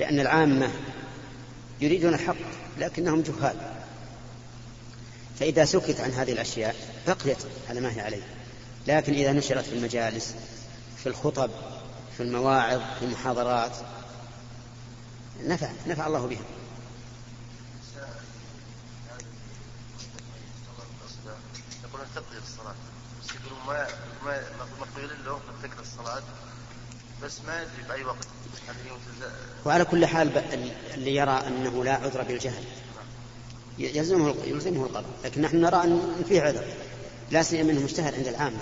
لأن 0.00 0.20
العامة 0.20 0.70
يريدون 1.80 2.14
الحق 2.14 2.36
لكنهم 2.78 3.22
جهال. 3.22 3.79
فإذا 5.40 5.64
سكت 5.64 6.00
عن 6.00 6.10
هذه 6.10 6.32
الأشياء 6.32 6.76
بقيت 7.06 7.38
على 7.68 7.80
ما 7.80 7.96
هي 7.96 8.00
عليه. 8.00 8.22
لكن 8.86 9.12
إذا 9.12 9.32
نشرت 9.32 9.64
في 9.64 9.72
المجالس 9.72 10.34
في 10.96 11.08
الخطب 11.08 11.50
في 12.16 12.22
المواعظ 12.22 12.80
في 12.98 13.04
المحاضرات 13.04 13.76
نفع 15.42 15.68
نفع 15.86 16.06
الله 16.06 16.26
بها. 16.26 16.42
يقولون 21.84 22.06
تقضي 22.14 22.38
الصلاة. 22.38 22.74
بس 23.22 23.30
يقولون 23.34 23.66
ما 23.66 23.86
ما 24.24 24.42
مقبول 24.80 25.10
له 25.24 25.40
تقضي 25.62 25.82
الصلاة. 25.82 26.22
بس 27.22 27.40
ما 27.46 27.62
يدري 27.62 27.88
بأي 27.88 28.04
وقت. 28.04 28.26
هي 28.68 29.30
وعلى 29.66 29.84
كل 29.84 30.06
حال 30.06 30.38
اللي 30.94 31.14
يرى 31.14 31.42
أنه 31.46 31.84
لا 31.84 31.94
عذر 31.94 32.22
بالجهل. 32.22 32.64
يلزمه 33.80 34.34
يلزمه 34.44 34.86
القضاء 34.86 35.10
لكن 35.24 35.42
نحن 35.42 35.60
نرى 35.60 35.84
أن 35.84 36.24
فيه 36.28 36.42
عذر. 36.42 36.64
لا 37.30 37.42
سيما 37.42 37.72
أنه 37.72 37.80
مجتهد 37.80 38.14
عند 38.14 38.26
العامة. 38.26 38.60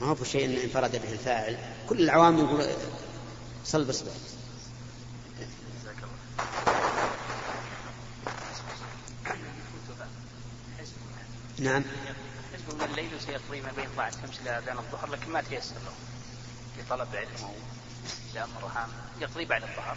ما 0.00 0.06
هو 0.06 0.24
شيء 0.24 0.64
انفرد 0.64 0.92
به 0.92 1.12
الفاعل. 1.12 1.58
كل 1.88 2.00
العوام 2.00 2.38
يقول 2.38 2.66
صل 3.64 3.84
بصبع 3.84 4.10
نعم. 11.58 11.84
حزب 12.52 12.74
من 12.74 12.84
الليل 12.90 13.10
سيقضي 13.26 13.60
ما 13.60 13.72
بين 13.76 13.86
طلوع 13.94 14.08
الشمس 14.08 14.40
إلى 14.42 14.50
أذان 14.50 14.78
الظهر 14.78 15.10
لكن 15.10 15.32
ما 15.32 15.40
تيسر 15.40 15.74
له. 15.74 15.92
لطلب 16.78 17.16
علم 17.16 17.28
أو 17.42 17.50
لامر 18.34 18.64
هام 18.74 18.88
يقضي 19.20 19.44
بعد 19.44 19.62
الظهر. 19.62 19.96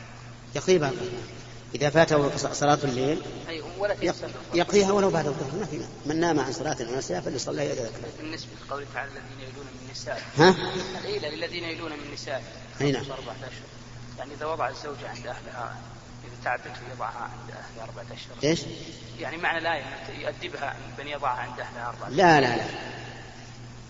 يقضيها 0.55 0.91
إذا 1.75 1.89
فاته 1.89 2.37
صلاة 2.53 2.79
الليل 2.83 3.21
يقضيها 4.53 4.91
ولو 4.91 5.09
بعد 5.09 5.27
الظهر 5.27 5.59
ما 5.59 5.65
في 5.65 5.79
من 6.05 6.19
نام 6.19 6.39
عن 6.39 6.53
صلاة 6.53 6.77
نسيها 6.97 7.21
فليصليها 7.21 7.73
إذا 7.73 7.83
ذكر. 7.83 7.99
بالنسبة 8.21 8.49
لقوله 8.67 8.85
تعالى 8.93 9.11
الذين 9.11 9.49
يلون 9.49 9.65
من 9.65 9.85
النساء. 9.87 10.21
ها؟ 10.37 10.55
العيلة 11.01 11.29
للذين 11.29 11.63
يلون 11.63 11.91
من 11.91 11.99
النساء. 12.09 12.43
أي 12.81 12.91
نعم. 12.91 13.01
أربعة 13.01 13.35
أشهر. 13.35 13.67
يعني 14.17 14.33
إذا 14.33 14.45
وضع 14.45 14.69
الزوجة 14.69 15.09
عند 15.09 15.27
أهلها 15.27 15.75
إذا 16.23 16.43
تعبت 16.43 16.71
يضعها 16.95 17.29
عند 17.41 17.51
أهلها 17.51 17.83
أربعة 17.83 18.03
أشهر. 18.03 18.49
إيش؟ 18.49 18.59
يعني 19.19 19.37
معنى 19.37 19.57
الآية 19.57 19.83
يؤدبها 20.19 20.75
بأن 20.97 21.07
يضعها 21.07 21.39
عند 21.39 21.59
أهلها 21.59 21.89
أربعة. 21.89 22.07
أشهر 22.07 22.17
لا 22.17 22.41
لا 22.41 22.55
لا. 22.55 22.65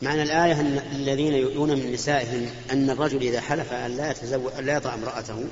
معنى 0.01 0.23
الآية 0.23 0.59
أن 0.59 0.77
الذين 0.91 1.33
يؤلون 1.33 1.69
من 1.69 1.91
نسائهم 1.93 2.49
أن 2.71 2.89
الرجل 2.89 3.21
إذا 3.21 3.41
حلف 3.41 3.73
أن 3.73 3.97
لا 3.97 4.11
يتزوج 4.11 4.53
أن 4.53 4.65
لا 4.65 4.73
يطع 4.73 4.93
امرأته 4.93 5.43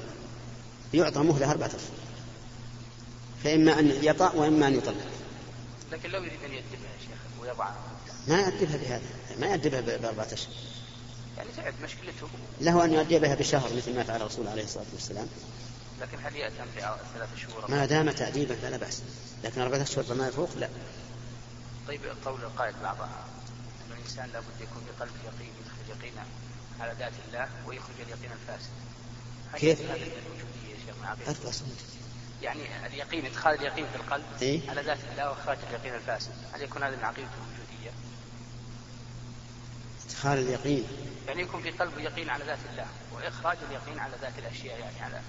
يعطى 0.94 1.20
مهلة 1.20 1.52
أربعة 1.52 1.68
أشهر. 1.68 2.02
فإما 3.43 3.79
أن 3.79 4.03
يطأ 4.03 4.31
وإما 4.31 4.67
أن 4.67 4.77
يطلق. 4.77 5.07
لكن 5.91 6.09
لو 6.09 6.23
يريد 6.23 6.43
أن 6.45 6.53
يأدبها 6.53 6.89
يا 6.93 7.00
شيخ 7.00 7.41
ويضعها 7.41 7.75
ما 8.27 8.39
يأدبها 8.41 8.77
بهذا 8.77 9.01
ما 9.39 9.47
يأدبها 9.47 9.81
بأربعة 9.81 10.27
أشهر. 10.33 10.53
يعني 11.38 11.50
تعب 11.57 11.73
مشكلته. 11.83 12.27
له 12.62 12.85
أن 12.85 12.93
يؤدبها 12.93 13.35
بشهر 13.35 13.73
مثل 13.75 13.95
ما 13.95 14.03
فعل 14.03 14.21
الرسول 14.21 14.47
عليه 14.47 14.63
الصلاة 14.63 14.85
والسلام. 14.93 15.27
لكن 16.01 16.17
هل 16.23 16.35
يأتم 16.35 16.65
ثلاث 17.15 17.29
شهور؟ 17.38 17.71
ما 17.71 17.85
دام 17.85 18.12
تأديبا 18.12 18.55
فلا 18.55 18.77
بأس. 18.77 19.01
لكن 19.43 19.62
أربعة 19.62 19.81
أشهر 19.81 20.03
فما 20.03 20.27
يفوق 20.27 20.50
لا. 20.57 20.69
طيب 21.88 22.01
قول 22.25 22.43
القائل 22.43 22.73
بعضها. 22.83 23.25
أن 23.88 23.97
الإنسان 23.97 24.29
لابد 24.33 24.62
يكون 24.62 24.83
بقلبه 24.88 25.13
يقين 25.25 25.53
يخرج 25.65 25.97
يقينا 26.00 26.25
على 26.79 26.95
ذات 27.00 27.13
الله 27.27 27.47
ويخرج 27.67 27.95
اليقين 28.00 28.31
الفاسد. 28.31 28.69
كيف؟ 29.55 29.81
هذا 29.81 29.93
من 29.93 30.12
الوجودية 30.25 30.73
يا 30.73 30.77
شيخ؟ 30.85 31.63
يعني 32.43 32.88
اليقين 32.88 33.25
ادخال 33.25 33.53
اليقين 33.53 33.85
في 33.89 33.95
القلب 33.95 34.23
إيه؟ 34.41 34.69
على 34.69 34.81
ذات 34.81 34.97
الله 35.12 35.29
وإخراج 35.29 35.57
اليقين 35.69 35.95
الفاسد. 35.95 36.31
هل 36.53 36.62
يكون 36.62 36.83
هذا 36.83 36.95
من 36.95 37.03
عقيدة 37.03 37.27
الوجودية؟ 37.27 37.91
ادخال 40.09 40.38
اليقين. 40.38 40.88
يعني 41.27 41.41
يكون 41.41 41.62
في 41.62 41.71
قلبه 41.71 42.01
يقين 42.01 42.29
على 42.29 42.45
ذات 42.45 42.59
الله 42.71 42.85
وإخراج 43.13 43.57
اليقين 43.69 44.00
على 44.00 44.13
ذات 44.21 44.33
الأشياء 44.39 44.79
يعني 44.79 45.01
على 45.01 45.21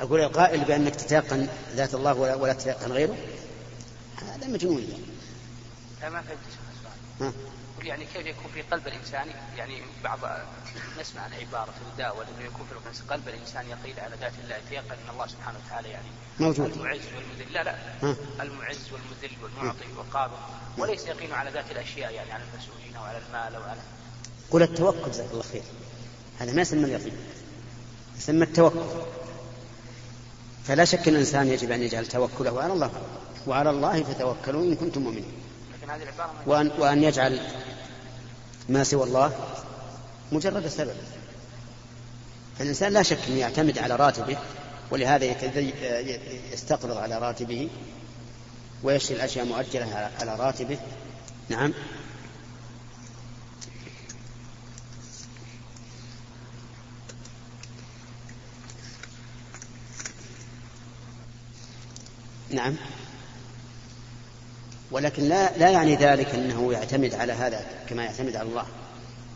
أقول 0.00 0.20
القائل 0.20 0.64
بأنك 0.64 0.94
تتيقن 0.94 1.48
ذات 1.74 1.94
الله 1.94 2.14
ولا, 2.14 2.34
ولا 2.34 2.52
تتيقن 2.52 2.92
غيره؟ 2.92 3.16
هذا 4.16 4.46
مجنون. 4.46 4.86
لا 6.00 6.10
ما 6.10 6.22
فهمت 6.22 6.38
السؤال. 7.20 7.32
يعني 7.84 8.04
كيف 8.04 8.26
يكون 8.26 8.50
في 8.54 8.62
قلب 8.62 8.86
الإنسان 8.86 9.28
يعني 9.56 9.82
بعض 10.04 10.18
نسمع 11.00 11.26
العباره 11.26 11.70
في 11.70 11.92
الدعوه 11.92 12.22
انه 12.22 12.46
يكون 12.46 12.66
في 12.92 13.02
قلب 13.10 13.28
الإنسان 13.28 13.66
يقين 13.68 14.04
على 14.04 14.16
ذات 14.20 14.32
الله 14.44 14.56
يتيقن 14.56 14.96
إن 15.04 15.10
الله 15.12 15.26
سبحانه 15.26 15.58
وتعالى 15.66 15.88
يعني 15.88 16.08
موجود. 16.40 16.72
المعز 16.72 17.00
والمذل. 17.06 17.52
لا 17.52 17.64
لا. 17.64 17.76
ها؟ 18.02 18.16
المعز 18.40 18.92
والمذل 18.92 19.36
والمعطي 19.42 19.84
والقابض. 19.96 20.38
وليس 20.78 21.06
يقين 21.06 21.32
على 21.32 21.50
ذات 21.50 21.70
الأشياء 21.70 22.12
يعني 22.12 22.32
على 22.32 22.42
المسؤولين 22.52 22.96
أو 22.96 23.04
على 23.04 23.18
المال 23.18 23.54
أو 23.54 23.62
على 23.62 23.80
قل 24.50 24.62
التوكل 24.62 25.10
جزاك 25.10 25.30
الله 25.30 25.42
خير. 25.42 25.62
هذا 26.38 26.52
ما 26.52 26.62
يسمى 26.62 26.84
اليقين 26.84 27.16
يسمى 28.16 28.44
التوكل. 28.44 28.84
فلا 30.64 30.84
شك 30.84 31.08
إن 31.08 31.14
الإنسان 31.14 31.48
يجب 31.48 31.70
أن 31.70 31.82
يجعل 31.82 32.06
توكله 32.06 32.62
على 32.62 32.72
الله. 32.72 32.90
وعلى 33.46 33.70
الله 33.70 34.02
فتوكلوا 34.02 34.62
إن 34.62 34.76
كنتم 34.76 35.02
مؤمنين. 35.02 35.43
وأن, 36.46 36.70
وأن 36.78 37.02
يجعل 37.02 37.40
ما 38.68 38.84
سوى 38.84 39.04
الله 39.04 39.32
مجرد 40.32 40.68
سبب 40.68 40.94
فالإنسان 42.58 42.92
لا 42.92 43.02
شك 43.02 43.18
أن 43.28 43.36
يعتمد 43.36 43.78
على 43.78 43.96
راتبه 43.96 44.36
ولهذا 44.90 45.24
يستقرض 46.52 46.96
على 46.96 47.18
راتبه 47.18 47.68
ويشتري 48.82 49.16
الأشياء 49.16 49.46
مؤجلة 49.46 50.10
على 50.20 50.36
راتبه. 50.36 50.78
نعم. 51.48 51.72
نعم. 62.50 62.76
ولكن 64.94 65.22
لا 65.22 65.58
لا 65.58 65.70
يعني 65.70 65.96
ذلك 65.96 66.34
أنه 66.34 66.72
يعتمد 66.72 67.14
على 67.14 67.32
هذا 67.32 67.66
كما 67.88 68.04
يعتمد 68.04 68.36
على 68.36 68.48
الله 68.48 68.66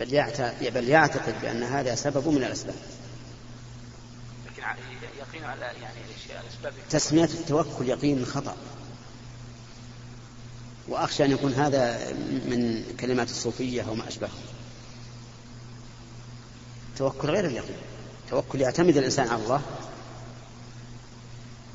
بل 0.00 0.70
بل 0.70 0.88
يعتقد 0.88 1.34
بأن 1.42 1.62
هذا 1.62 1.94
سبب 1.94 2.28
من 2.28 2.44
الأسباب. 2.44 2.74
لكن 4.46 4.62
يقين 5.18 5.44
على 5.44 5.60
يعني 5.60 5.98
الأسباب 6.40 6.72
تسمية 6.90 7.24
التوكل 7.24 7.88
يقين 7.88 8.26
خطأ. 8.26 8.56
وأخشى 10.88 11.24
أن 11.24 11.30
يكون 11.30 11.52
هذا 11.52 12.12
من 12.46 12.84
كلمات 13.00 13.30
الصوفية 13.30 13.82
أو 13.82 13.94
ما 13.94 14.08
أشبهه. 14.08 14.30
التوكل 16.92 17.30
غير 17.30 17.46
اليقين. 17.46 17.76
التوكل 18.24 18.60
يعتمد 18.60 18.96
الإنسان 18.96 19.28
على 19.28 19.42
الله. 19.42 19.62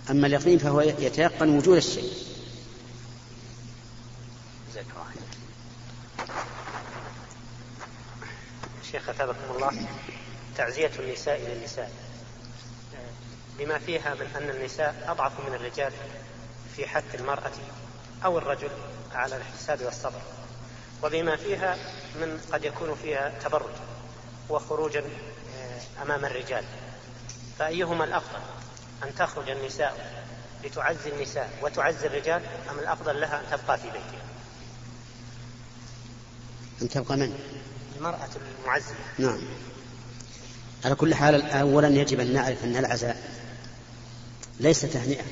أما 0.09 0.27
اليقين 0.27 0.57
فهو 0.57 0.81
يتيقن 0.81 1.57
وجود 1.57 1.77
الشيء. 1.77 2.32
شيخ 8.91 9.09
أثابكم 9.09 9.55
الله. 9.55 9.87
تعزية 10.57 10.91
النساء 10.99 11.39
للنساء 11.41 11.91
بما 13.59 13.77
فيها 13.79 14.13
من 14.13 14.27
أن 14.35 14.49
النساء 14.49 15.05
أضعف 15.07 15.31
من 15.47 15.55
الرجال 15.55 15.93
في 16.75 16.87
حث 16.87 17.15
المرأة 17.15 17.51
أو 18.25 18.37
الرجل 18.37 18.69
على 19.13 19.35
الاحتساب 19.35 19.81
والصبر. 19.81 20.21
وبما 21.03 21.35
فيها 21.35 21.77
من 22.15 22.41
قد 22.53 22.65
يكون 22.65 22.95
فيها 22.95 23.33
تبرج 23.43 23.75
وخروجا 24.49 24.99
آه، 24.99 26.01
أمام 26.01 26.25
الرجال. 26.25 26.65
فأيهما 27.59 28.03
الأفضل؟ 28.03 28.39
أن 29.03 29.15
تخرج 29.15 29.49
النساء 29.49 30.23
لتعزي 30.63 31.09
النساء 31.09 31.49
وتعزي 31.61 32.07
الرجال 32.07 32.41
أم 32.69 32.79
الأفضل 32.79 33.21
لها 33.21 33.39
أن 33.39 33.45
تبقى 33.51 33.77
في 33.77 33.89
بيتها؟ 33.89 34.32
أن 36.83 36.89
تبقى 36.89 37.17
من؟ 37.17 37.33
المرأة 37.97 38.29
المعزية 38.63 38.95
نعم. 39.17 39.39
على 40.85 40.95
كل 40.95 41.15
حال 41.15 41.41
أولا 41.41 41.87
يجب 41.87 42.19
أن 42.19 42.33
نعرف 42.33 42.63
أن 42.63 42.77
العزاء 42.77 43.23
ليس 44.59 44.81
تهنئة 44.81 45.23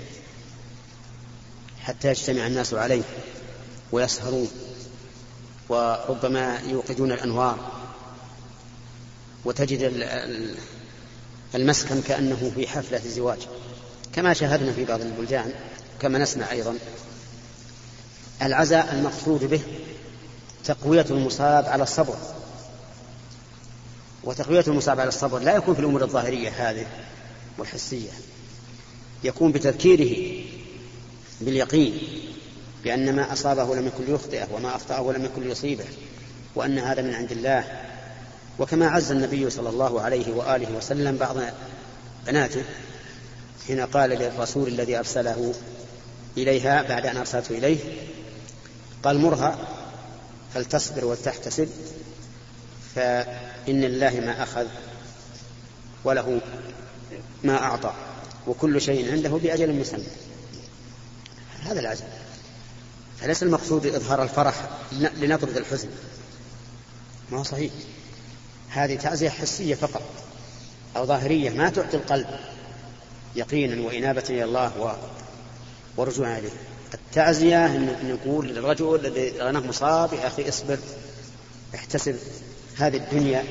حتى 1.79 2.07
يجتمع 2.07 2.47
الناس 2.47 2.73
عليه 2.73 3.03
ويسهرون 3.91 4.47
وربما 5.69 6.59
يوقدون 6.59 7.11
الأنوار 7.11 7.71
وتجد 9.45 9.81
المسكن 11.55 12.01
كأنه 12.01 12.51
في 12.55 12.67
حفلة 12.67 13.01
زواج 13.07 13.47
كما 14.13 14.33
شاهدنا 14.33 14.73
في 14.73 14.85
بعض 14.85 15.01
البلدان 15.01 15.53
كما 15.99 16.19
نسمع 16.19 16.51
أيضا 16.51 16.77
العزاء 18.41 18.93
المقصود 18.93 19.43
به 19.43 19.61
تقوية 20.65 21.05
المصاب 21.09 21.65
على 21.65 21.83
الصبر. 21.83 22.15
وتقوية 24.23 24.63
المصاب 24.67 24.99
على 24.99 25.07
الصبر 25.09 25.39
لا 25.39 25.55
يكون 25.55 25.73
في 25.73 25.79
الأمور 25.79 26.03
الظاهرية 26.03 26.49
هذه 26.49 26.85
والحسية. 27.57 28.11
يكون 29.23 29.51
بتذكيره 29.51 30.43
باليقين 31.41 31.97
بأن 32.83 33.15
ما 33.15 33.33
أصابه 33.33 33.75
لم 33.75 33.87
يكن 33.87 34.05
ليخطئه 34.05 34.47
وما 34.53 34.75
أخطأه 34.75 35.11
لم 35.11 35.25
يكن 35.25 35.41
ليصيبه 35.41 35.85
وأن 36.55 36.79
هذا 36.79 37.01
من 37.01 37.13
عند 37.13 37.31
الله. 37.31 37.81
وكما 38.59 38.87
عز 38.87 39.11
النبي 39.11 39.49
صلى 39.49 39.69
الله 39.69 40.01
عليه 40.01 40.33
وآله 40.33 40.77
وسلم 40.77 41.17
بعض 41.17 41.37
بناته 42.27 42.63
حين 43.67 43.79
قال 43.79 44.09
للرسول 44.09 44.67
الذي 44.67 44.97
أرسله 44.97 45.53
إليها 46.37 46.81
بعد 46.81 47.05
أن 47.05 47.17
أرسلته 47.17 47.57
إليه 47.57 47.77
قال 49.03 49.17
مرها 49.17 49.57
فلتصبر 50.53 51.05
ولتحتسب 51.05 51.69
فإن 52.95 53.83
الله 53.83 54.19
ما 54.19 54.43
أخذ 54.43 54.67
وله 56.03 56.41
ما 57.43 57.63
أعطى 57.63 57.93
وكل 58.47 58.81
شيء 58.81 59.11
عنده 59.11 59.29
بأجل 59.29 59.73
مسمى. 59.73 60.07
هذا 61.63 61.79
العزم 61.79 62.05
فليس 63.19 63.43
المقصود 63.43 63.85
إظهار 63.85 64.23
الفرح 64.23 64.69
لنطرد 64.91 65.57
الحزن. 65.57 65.89
ما 67.31 67.39
هو 67.39 67.43
صحيح. 67.43 67.71
هذه 68.69 68.95
تعزية 68.95 69.29
حسية 69.29 69.75
فقط 69.75 70.03
أو 70.97 71.05
ظاهرية 71.05 71.49
ما 71.49 71.69
تعطي 71.69 71.97
القلب 71.97 72.27
يقينا 73.35 73.87
وإنابة 73.87 74.23
إلى 74.29 74.43
الله 74.43 74.97
ورجوعا 75.97 76.37
إليه. 76.37 76.51
التعزية 76.93 77.65
أن 77.65 78.17
نقول 78.25 78.47
للرجل 78.47 78.95
الذي 78.95 79.39
غناه 79.39 79.59
مصاب 79.59 80.13
يا 80.13 80.27
أخي 80.27 80.49
اصبر 80.49 80.77
احتسب 81.75 82.15
هذه 82.77 82.97
الدنيا 82.97 83.43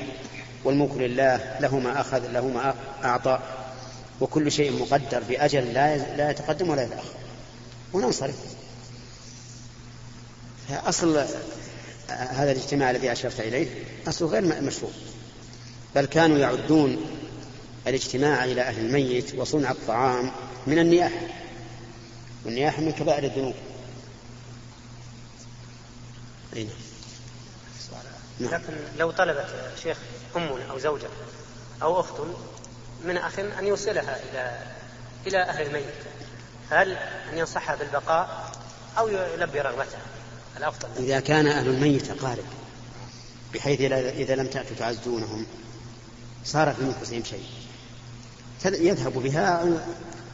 والملك 0.63 0.91
لله 0.97 1.57
له 1.59 1.79
ما 1.79 2.01
أخذ 2.01 2.31
له 2.31 2.47
ما 2.47 2.75
أعطى 3.03 3.39
وكل 4.21 4.51
شيء 4.51 4.79
مقدر 4.79 5.23
بأجل 5.29 5.73
لا 5.73 5.97
لا 5.97 6.29
يتقدم 6.31 6.69
ولا 6.69 6.83
يتأخر. 6.83 7.13
وننصرف. 7.93 8.35
فأصل 10.69 11.25
هذا 12.09 12.51
الاجتماع 12.51 12.91
الذي 12.91 13.11
أشرت 13.11 13.39
إليه 13.39 13.67
أصله 14.07 14.27
غير 14.27 14.61
مشروع. 14.61 14.91
بل 15.95 16.05
كانوا 16.05 16.37
يعدون 16.37 16.97
الاجتماع 17.87 18.45
إلى 18.45 18.61
أهل 18.61 18.85
الميت 18.85 19.35
وصنع 19.35 19.71
الطعام 19.71 20.31
من 20.67 20.79
النياحة. 20.79 21.21
والنياحة 22.45 22.81
من 22.81 22.91
كبائر 22.91 23.23
الذنوب. 23.23 23.55
أين؟ 26.55 26.69
نعم. 28.39 28.53
لكن 28.53 28.73
لو 28.97 29.11
طلبت 29.11 29.47
شيخ 29.83 29.97
أم 30.35 30.47
أو 30.69 30.79
زوجة 30.79 31.07
أو 31.81 31.99
أخت 31.99 32.21
من 33.05 33.17
أخ 33.17 33.39
أن 33.39 33.67
يوصلها 33.67 34.19
إلى 34.31 34.59
إلى 35.27 35.41
أهل 35.43 35.67
الميت 35.67 35.93
هل 36.69 36.91
أن 37.31 37.37
ينصحها 37.37 37.75
بالبقاء 37.75 38.51
أو 38.97 39.07
يلبي 39.07 39.61
رغبتها؟ 39.61 40.01
الأفضل. 40.57 40.87
إذا 40.97 41.19
كان 41.19 41.47
أهل 41.47 41.67
الميت 41.67 42.09
أقارب 42.09 42.45
بحيث 43.53 43.81
إذا 43.91 44.35
لم 44.35 44.47
تأتوا 44.47 44.75
تعزونهم 44.75 45.45
صار 46.45 46.73
في 46.73 46.83
نفوسهم 46.83 47.23
شيء. 47.23 47.45
يذهب 48.65 49.13
بها 49.13 49.65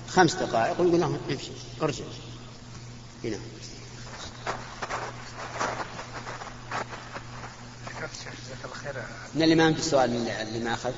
خمس 0.08 0.34
دقائق 0.34 0.82
ويقول 0.82 1.00
لهم 1.00 1.20
امشي. 1.30 1.52
ارجع 1.82 2.06
هنا 3.24 3.38
من 9.36 9.44
اللي 9.44 9.56
ما 9.56 9.66
عنده 9.66 9.82
سؤال 9.82 10.30
اللي 10.30 10.60
ما 10.60 10.74
أخذ؟ 10.74 10.94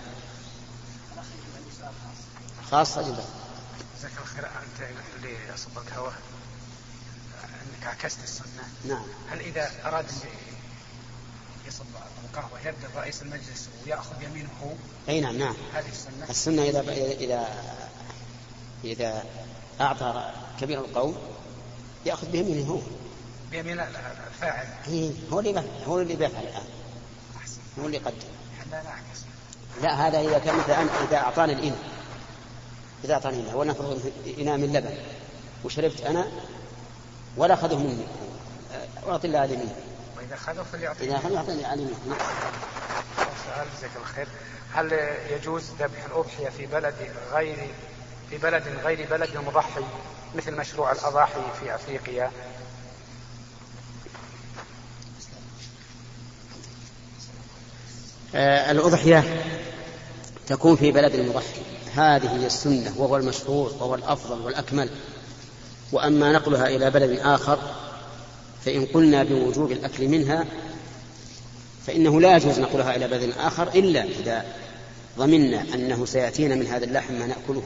خاصة 2.71 3.01
جدا 3.01 3.23
جزاك 3.97 4.11
الله 4.11 4.25
خير 4.25 4.45
انت 4.45 4.89
اللي 5.17 5.57
صبت 5.57 5.93
هواه 5.97 6.13
انك 7.43 7.87
عكست 7.87 8.23
السنة 8.23 8.63
نعم. 8.85 9.03
هل 9.29 9.39
إذا 9.39 9.71
أراد 9.85 10.05
يصب 11.67 11.85
القهوة 12.23 12.59
يبدأ 12.59 12.99
رئيس 12.99 13.21
المجلس 13.21 13.69
ويأخذ 13.85 14.21
يمينه؟ 14.21 14.49
هو 14.63 14.71
أي 15.09 15.21
نعم 15.21 15.37
نعم. 15.37 15.55
هذه 15.73 15.89
السنة. 15.89 16.29
السنة 16.29 16.63
اذا 16.63 16.81
اذا 17.13 17.47
إذا 18.83 19.23
أعطى 19.81 20.31
كبير 20.61 20.79
القوم 20.79 21.17
يأخذ 22.05 22.31
بيمينه 22.31 22.71
هو. 22.71 22.79
بيمين 23.51 23.79
الفاعل. 23.79 24.67
إيه 24.87 25.11
هو 25.31 25.39
اللي 25.39 25.63
هو 25.87 25.99
اللي 25.99 26.15
بيفعل 26.15 26.43
الآن. 26.43 26.63
هو 27.79 27.85
اللي 27.85 27.99
نعكس 27.99 29.19
لا 29.81 30.07
هذا 30.07 30.19
إذا 30.19 30.39
كان 30.39 30.55
مثلا 30.57 30.81
إذا 31.09 31.17
اعطاني 31.17 31.53
الإناء. 31.53 31.79
إذا 33.03 33.13
اعطاني 33.13 33.39
اناء 33.39 33.57
ولنفرض 33.57 34.11
إناء 34.39 34.57
من 34.57 34.73
لبن. 34.73 34.97
وشربت 35.63 36.01
أنا 36.01 36.27
ولا 37.37 37.53
اخذه 37.53 37.77
مني. 37.77 38.05
اعطي 39.07 39.27
الله 39.27 39.39
علي 39.39 39.57
منه 39.57 39.75
وإذا 40.17 40.35
اخذه 40.35 40.63
فليعطي 40.71 41.03
إذا 41.03 41.17
اخذه 41.17 41.33
يعطيني 41.33 41.65
علي 41.65 41.81
منه 41.81 42.17
سؤال 43.45 43.67
جزاك 43.77 43.91
الله 43.95 44.07
خير. 44.07 44.27
هل 44.73 44.91
يجوز 45.31 45.63
ذبح 45.79 46.05
الأضحية 46.05 46.49
في 46.49 46.65
بلد 46.65 46.95
غير 47.31 47.73
في 48.29 48.37
بلد 48.37 48.63
غير 48.83 49.07
بلد 49.09 49.29
المضحي 49.35 49.83
مثل 50.35 50.55
مشروع 50.55 50.91
الأضاحي 50.91 51.41
في 51.59 51.75
أفريقيا. 51.75 52.31
آه 58.35 58.71
الأضحية 58.71 59.43
تكون 60.47 60.75
في 60.75 60.91
بلد 60.91 61.15
المضحي 61.15 61.61
هذه 61.95 62.39
هي 62.39 62.45
السنة 62.45 62.93
وهو 62.97 63.17
المشهور 63.17 63.73
وهو 63.79 63.95
الأفضل 63.95 64.41
والأكمل. 64.41 64.89
وأما 65.91 66.31
نقلها 66.31 66.67
إلى 66.67 66.91
بلد 66.91 67.19
آخر 67.19 67.59
فإن 68.65 68.85
قلنا 68.85 69.23
بوجوب 69.23 69.71
الأكل 69.71 70.07
منها 70.07 70.45
فإنه 71.87 72.21
لا 72.21 72.35
يجوز 72.35 72.59
نقلها 72.59 72.95
إلى 72.95 73.07
بلد 73.07 73.33
آخر 73.37 73.67
إلا 73.67 74.03
إذا 74.03 74.45
ضمنا 75.17 75.65
أنه 75.73 76.05
سيأتينا 76.05 76.55
من 76.55 76.67
هذا 76.67 76.85
اللحم 76.85 77.13
ما 77.13 77.27
نأكله. 77.27 77.63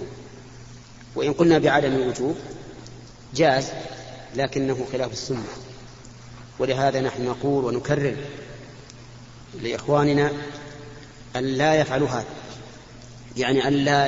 وإن 1.16 1.34
قلنا 1.34 1.58
بعدم 1.58 1.94
الوجوب 1.94 2.36
جاز 3.36 3.68
لكنه 4.36 4.86
خلاف 4.92 5.12
السنة. 5.12 5.44
ولهذا 6.60 7.02
نحن 7.02 7.26
نقول 7.26 7.66
ونكرر 7.66 8.16
لإخواننا 9.62 10.32
أن 11.36 11.44
لا 11.44 11.76
يفعلوا 11.76 12.08
هذا. 12.08 12.26
يعني 13.38 13.68
أن 13.68 13.74
لا 13.74 14.08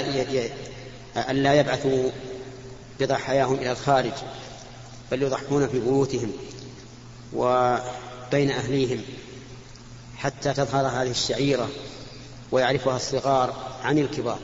أن 1.30 1.36
لا 1.36 1.54
يبعثوا 1.54 2.10
بضحاياهم 3.00 3.56
إلى 3.56 3.72
الخارج 3.72 4.14
بل 5.12 5.24
يضحون 5.24 5.68
في 5.68 5.80
بيوتهم 5.80 6.32
وبين 7.34 8.52
أهليهم 8.52 9.02
حتى 10.18 10.54
تظهر 10.54 10.88
هذه 10.88 11.12
الشعيرة 11.12 11.70
ويعرفها 12.52 12.96
الصغار 12.96 13.54
عن 13.84 13.98
الكبار. 13.98 14.40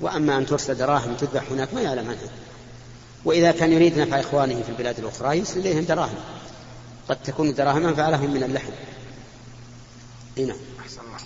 وأما 0.00 0.38
أن 0.38 0.46
ترسل 0.46 0.74
دراهم 0.74 1.14
تذبح 1.14 1.42
هناك 1.50 1.74
ما 1.74 1.80
يعلم 1.80 2.08
عنها. 2.10 2.30
وإذا 3.24 3.52
كان 3.52 3.72
يريد 3.72 3.98
نفع 3.98 4.20
إخوانه 4.20 4.62
في 4.62 4.68
البلاد 4.68 4.98
الأخرى 4.98 5.38
يرسل 5.38 5.58
إليهم 5.58 5.84
دراهم. 5.84 6.18
قد 7.08 7.22
تكون 7.22 7.48
الدراهم 7.48 7.86
أنفع 7.86 8.08
لهم 8.08 8.34
من 8.34 8.42
اللحم. 8.42 8.72
نعم. 10.36 10.56
أحسن 10.80 11.00
الله 11.00 11.18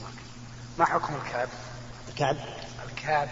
ما 0.79 0.85
حكم 0.85 1.15
الكعب؟ 1.15 1.49
الكعب؟ 2.09 2.37
الكعب 2.89 3.29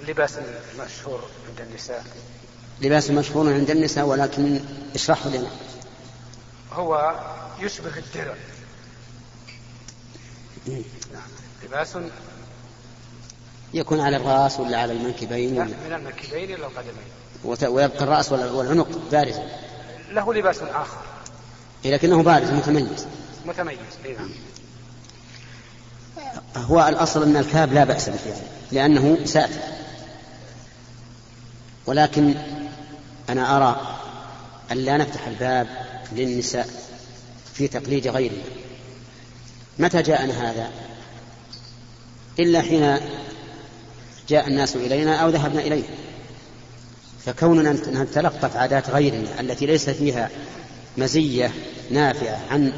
اللباس 0.00 0.38
المشهور 0.74 1.22
عند 1.48 1.60
النساء. 1.60 2.04
لباس 2.80 3.10
مشهور 3.10 3.52
عند 3.52 3.70
النساء 3.70 4.06
ولكن 4.06 4.60
اشرحه 4.94 5.28
لنا. 5.28 5.50
هو 6.72 7.20
يشبه 7.60 7.98
الدرع. 7.98 8.34
لباس 11.64 11.96
يكون 13.74 14.00
على 14.00 14.16
الرأس 14.16 14.60
ولا 14.60 14.78
على 14.78 14.92
المنكبين؟ 14.92 15.54
لا 15.54 15.64
من 15.64 15.92
المنكبين 15.92 16.44
إلى 16.44 16.66
القدمين 16.66 17.74
ويبقى 17.74 18.04
الرأس 18.04 18.32
والعنق 18.32 18.88
بارزا 19.12 19.42
له 20.10 20.34
لباس 20.34 20.58
آخر. 20.62 21.00
لكنه 21.84 22.22
بارز 22.22 22.50
متميز. 22.50 23.06
متميز 23.46 23.78
اي 24.04 24.12
نعم. 24.14 24.30
هو 26.56 26.88
الأصل 26.88 27.22
أن 27.22 27.36
الكاب 27.36 27.72
لا 27.72 27.84
بأس 27.84 28.08
به 28.08 28.34
لأنه 28.72 29.24
ساتر. 29.24 29.60
ولكن 31.86 32.34
أنا 33.30 33.56
أرى 33.56 33.98
أن 34.72 34.76
لا 34.76 34.96
نفتح 34.96 35.26
الباب 35.26 35.68
للنساء 36.12 36.68
في 37.54 37.68
تقليد 37.68 38.08
غيرنا 38.08 38.42
متى 39.78 40.02
جاءنا 40.02 40.50
هذا؟ 40.50 40.70
إلا 42.38 42.62
حين 42.62 42.98
جاء 44.30 44.48
الناس 44.48 44.76
إلينا 44.76 45.16
أو 45.16 45.28
ذهبنا 45.28 45.60
إليه 45.60 45.84
فكوننا 47.26 47.72
نتلقف 47.72 48.56
عادات 48.56 48.90
غيرنا 48.90 49.40
التي 49.40 49.66
ليس 49.66 49.90
فيها 49.90 50.30
مزية 50.96 51.52
نافعة 51.90 52.40
عن 52.50 52.72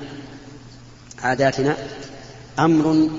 عاداتنا 1.23 1.77
أمر 2.59 3.11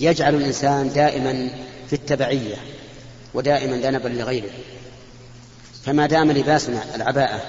يجعل 0.00 0.34
الإنسان 0.34 0.92
دائما 0.92 1.50
في 1.86 1.92
التبعية 1.92 2.56
ودائما 3.34 3.76
ذنبا 3.76 4.08
لغيره. 4.08 4.50
فما 5.84 6.06
دام 6.06 6.32
لباسنا 6.32 6.94
العباءة 6.94 7.40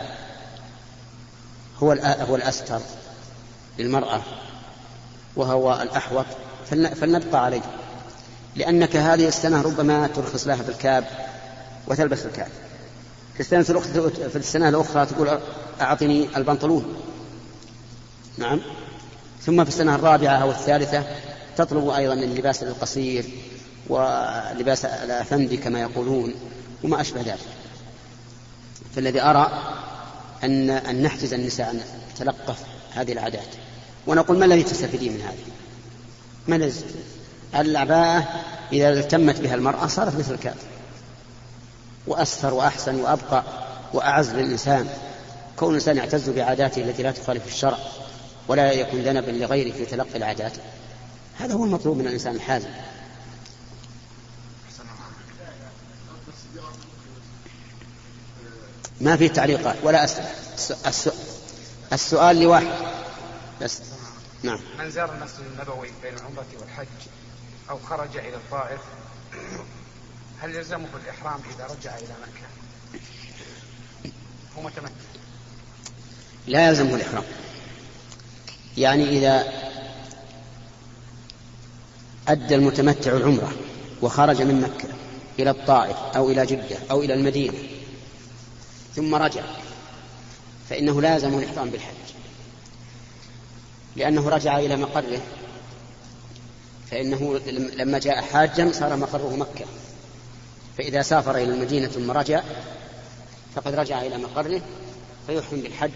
هو 1.78 1.92
هو 2.02 2.36
الأستر 2.36 2.80
للمرأة 3.80 4.22
وهو 5.36 5.82
الأحوط 5.82 6.26
فلنبقى 6.72 7.46
عليه. 7.46 7.62
لأنك 8.56 8.96
هذه 8.96 9.28
السنة 9.28 9.62
ربما 9.62 10.08
ترخص 10.08 10.48
لها 10.48 10.64
بالكاب 10.64 11.06
وتلبس 11.88 12.26
الكاب 12.26 12.48
في 13.34 13.40
السنة 13.40 13.64
في 14.30 14.36
السنة 14.36 14.70
الأخرى 14.70 15.06
تقول 15.06 15.40
أعطني 15.82 16.38
البنطلون. 16.38 16.96
نعم. 18.38 18.62
ثم 19.42 19.64
في 19.64 19.70
السنة 19.70 19.96
الرابعة 19.96 20.36
أو 20.36 20.52
الثالثة 20.52 21.04
تطلب 21.58 21.90
أيضا 21.90 22.14
اللباس 22.14 22.64
القصير 22.64 23.26
ولباس 23.90 24.86
الأفندي 24.86 25.58
كما 25.58 25.82
يقولون 25.82 26.34
وما 26.84 27.02
أشبه 27.02 27.22
ذلك. 27.22 27.40
فالذي 28.96 29.22
أرى 29.22 29.52
أن 30.44 30.70
أن 30.70 31.02
نحجز 31.04 31.34
النساء 31.34 31.72
أن 31.72 31.82
تلقف 32.20 32.58
هذه 32.94 33.12
العادات. 33.12 33.50
ونقول 34.08 34.38
ما 34.38 34.46
الذي 34.46 34.64
تستفيدين 34.64 35.14
من 35.14 35.22
هذه؟ 35.22 35.52
ما 36.48 36.56
الذي 36.56 36.74
العباءة 37.62 38.28
إذا 38.72 38.90
التمت 38.90 39.42
بها 39.42 39.56
المرأة 39.56 39.88
صارت 39.88 40.16
مثل 40.16 40.34
الكافر. 40.34 40.68
وأستر 42.08 42.54
وأحسن 42.54 42.96
وأبقى 42.96 43.44
وأعز 43.94 44.30
للإنسان. 44.30 44.90
كون 45.58 45.70
الإنسان 45.70 45.98
يعتز 45.98 46.30
بعاداته 46.30 46.82
التي 46.82 47.04
لا 47.04 47.12
تخالف 47.12 47.48
الشرع 47.48 47.78
ولا 48.48 48.72
يكون 48.72 49.02
ذنبا 49.02 49.32
لغيره 49.32 49.74
في 49.74 49.86
تلقي 49.86 50.18
العادات. 50.18 50.54
هذا 51.40 51.54
هو 51.54 51.66
المطلوب 51.66 51.98
من 51.98 52.08
الإنسان 52.08 52.36
الحازم. 52.36 52.70
ما 59.02 59.16
في 59.18 59.30
تعليقات 59.30 59.76
ولا 59.84 60.04
أسئلة 60.04 61.16
السؤال 61.94 62.40
لواحد. 62.40 62.68
بس. 63.62 63.82
نعم. 64.44 64.60
من 64.80 64.92
زار 64.92 65.14
المسجد 65.14 65.40
النبوي 65.54 65.90
بين 66.04 66.14
العمرة 66.14 66.46
والحج؟ 66.62 66.88
أو 67.70 67.80
خرج 67.80 68.18
إلى 68.18 68.36
الطائف 68.36 68.82
هل 70.42 70.56
يلزمه 70.56 70.88
الإحرام 71.04 71.40
إذا 71.56 71.66
رجع 71.66 71.98
إلى 71.98 72.16
مكة؟ 72.22 72.48
هو 74.58 74.62
متمتع. 74.62 74.94
لا 76.48 76.68
يلزمه 76.68 76.96
الإحرام. 76.96 77.24
يعني 78.78 79.10
إذا 79.10 79.46
أدى 82.28 82.56
المتمتع 82.56 83.12
العمرة 83.12 83.54
وخرج 84.02 84.42
من 84.42 84.62
مكة 84.62 84.90
إلى 85.40 85.50
الطائف 85.50 85.98
أو 86.16 86.30
إلى 86.30 86.46
جدة 86.46 86.78
أو 86.92 87.02
إلى 87.02 87.14
المدينة 87.14 87.58
ثم 88.96 89.16
رجع 89.16 89.44
فإنه 90.70 91.02
لازم 91.02 91.40
الإحرام 91.40 91.70
بالحج 91.70 91.96
لأنه 93.96 94.30
رجع 94.30 94.60
إلى 94.60 94.76
مقره 94.76 95.22
فإنه 96.92 97.40
لما 97.78 98.00
جاء 98.00 98.22
حاجا 98.22 98.72
صار 98.72 98.96
مقره 98.96 99.36
مكة. 99.36 99.66
فإذا 100.78 101.02
سافر 101.02 101.36
إلى 101.36 101.54
المدينة 101.54 101.88
ثم 101.88 102.12
رجع 102.12 102.44
فقد 103.56 103.76
رجع 103.76 104.02
إلى 104.02 104.18
مقره 104.18 104.62
فيحرم 105.28 105.62
بالحج 105.62 105.92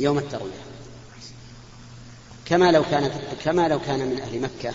يوم 0.00 0.18
التروية 0.18 0.68
كما 2.46 2.72
لو 2.72 2.84
كان 2.90 3.10
كما 3.44 3.68
لو 3.68 3.80
كان 3.80 4.08
من 4.08 4.20
أهل 4.20 4.40
مكة 4.40 4.74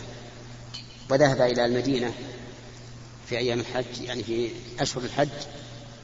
وذهب 1.09 1.41
إلى 1.41 1.65
المدينة 1.65 2.13
في 3.29 3.37
أيام 3.37 3.59
الحج 3.59 4.01
يعني 4.01 4.23
في 4.23 4.49
أشهر 4.79 5.03
الحج 5.03 5.29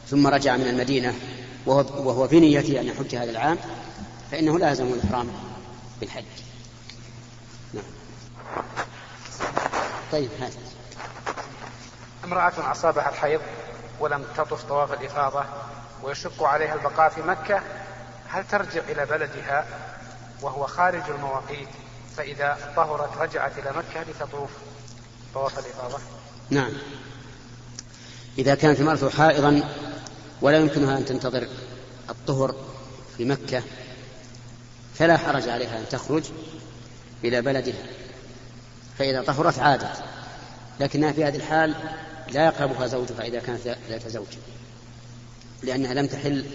ثم 0.09 0.27
رجع 0.27 0.57
من 0.57 0.67
المدينة 0.67 1.15
وهو, 1.65 2.09
وهو 2.09 2.29
نيته 2.31 2.79
أن 2.79 2.87
يحج 2.87 3.15
هذا 3.15 3.31
العام 3.31 3.57
فإنه 4.31 4.59
لازم 4.59 4.87
الإحرام 4.87 5.27
بالحج. 5.99 6.48
طيب 10.11 10.29
هذا. 10.39 10.59
امرأة 12.25 12.71
أصابها 12.71 13.09
الحيض 13.09 13.41
ولم 13.99 14.23
تطف 14.37 14.63
طواف 14.63 14.93
الإفاضة 14.93 15.43
ويشق 16.03 16.43
عليها 16.43 16.73
البقاء 16.73 17.09
في 17.09 17.21
مكة 17.21 17.61
هل 18.29 18.47
ترجع 18.47 18.81
إلى 18.89 19.05
بلدها 19.05 19.65
وهو 20.41 20.67
خارج 20.67 21.09
المواقيت 21.09 21.67
فإذا 22.17 22.73
طهرت 22.75 23.17
رجعت 23.17 23.51
إلى 23.57 23.69
مكة 23.69 24.11
لتطوف 24.11 24.49
طواف 25.33 25.59
الإفاضة؟ 25.59 25.99
نعم. 26.49 26.71
إذا 28.37 28.55
كانت 28.55 28.79
المرأة 28.79 29.09
حائضا 29.09 29.63
ولا 30.41 30.57
يمكنها 30.57 30.97
أن 30.97 31.05
تنتظر 31.05 31.47
الطهر 32.09 32.55
في 33.17 33.25
مكة 33.25 33.63
فلا 34.95 35.17
حرج 35.17 35.49
عليها 35.49 35.79
أن 35.79 35.89
تخرج 35.89 36.23
إلى 37.23 37.41
بلدها. 37.41 37.83
فإذا 38.99 39.21
طهرت 39.21 39.59
عادت. 39.59 40.03
لكنها 40.79 41.11
في 41.11 41.25
هذه 41.25 41.35
الحال 41.35 41.75
لا 42.31 42.45
يقربها 42.45 42.87
زوجها 42.87 43.21
إذا 43.21 43.39
كانت 43.39 43.77
ذات 43.89 44.07
زوج. 44.07 44.27
لأنها 45.63 45.93
لم 45.93 46.07
تحل 46.07 46.45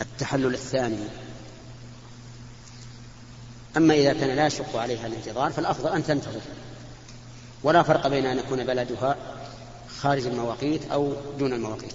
التحلل 0.00 0.54
الثاني. 0.54 1.04
أما 3.76 3.94
إذا 3.94 4.12
كان 4.12 4.36
لا 4.36 4.46
يشق 4.46 4.76
عليها 4.76 5.06
الانتظار 5.06 5.52
فالأفضل 5.52 5.92
أن 5.92 6.04
تنتظر. 6.04 6.40
ولا 7.62 7.82
فرق 7.82 8.06
بين 8.06 8.26
أن 8.26 8.38
يكون 8.38 8.64
بلدها 8.64 9.16
خارج 10.00 10.26
المواقيت 10.26 10.90
أو 10.90 11.12
دون 11.38 11.52
المواقيت. 11.52 11.94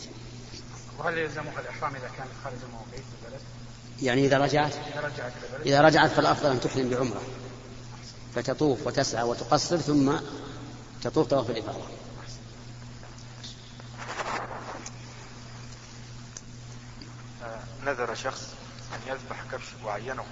وهل 0.99 1.17
يلزمها 1.17 1.60
الإحرام 1.60 1.95
إذا 1.95 2.08
كانت 2.17 2.30
خارج 2.43 2.58
المواقيت 2.67 3.04
البلد؟ 3.23 3.41
يعني 4.01 4.25
إذا 4.25 4.38
رجعت؟ 4.38 4.73
إذا 4.73 5.01
رجعت, 5.01 5.32
إذا 5.65 5.82
رجعت 5.82 6.10
فالأفضل 6.10 6.51
أن 6.51 6.60
تحرم 6.60 6.89
بعمرة. 6.89 7.21
فتطوف 8.36 8.88
وتسعى 8.88 9.24
وتقصر 9.24 9.78
ثم 9.78 10.13
تطوف 11.02 11.28
طواف 11.28 11.50
الإفاضة 11.50 11.86
نذر 17.86 18.15
شخص 18.15 18.48
أن 18.94 19.00
يذبح 19.13 19.44
كبش 19.52 19.65
وعينه 19.86 20.24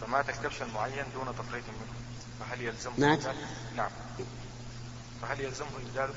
فمات 0.00 0.28
الكبش 0.28 0.62
المعين 0.62 1.04
دون 1.14 1.34
تفريط 1.38 1.64
منه 1.64 2.00
فهل 2.40 2.62
يلزمه 2.62 2.92
مات؟ 2.98 3.24
نعم 3.76 3.90
فهل 5.22 5.40
يلزمه 5.40 5.68
ذلك؟ 5.96 6.14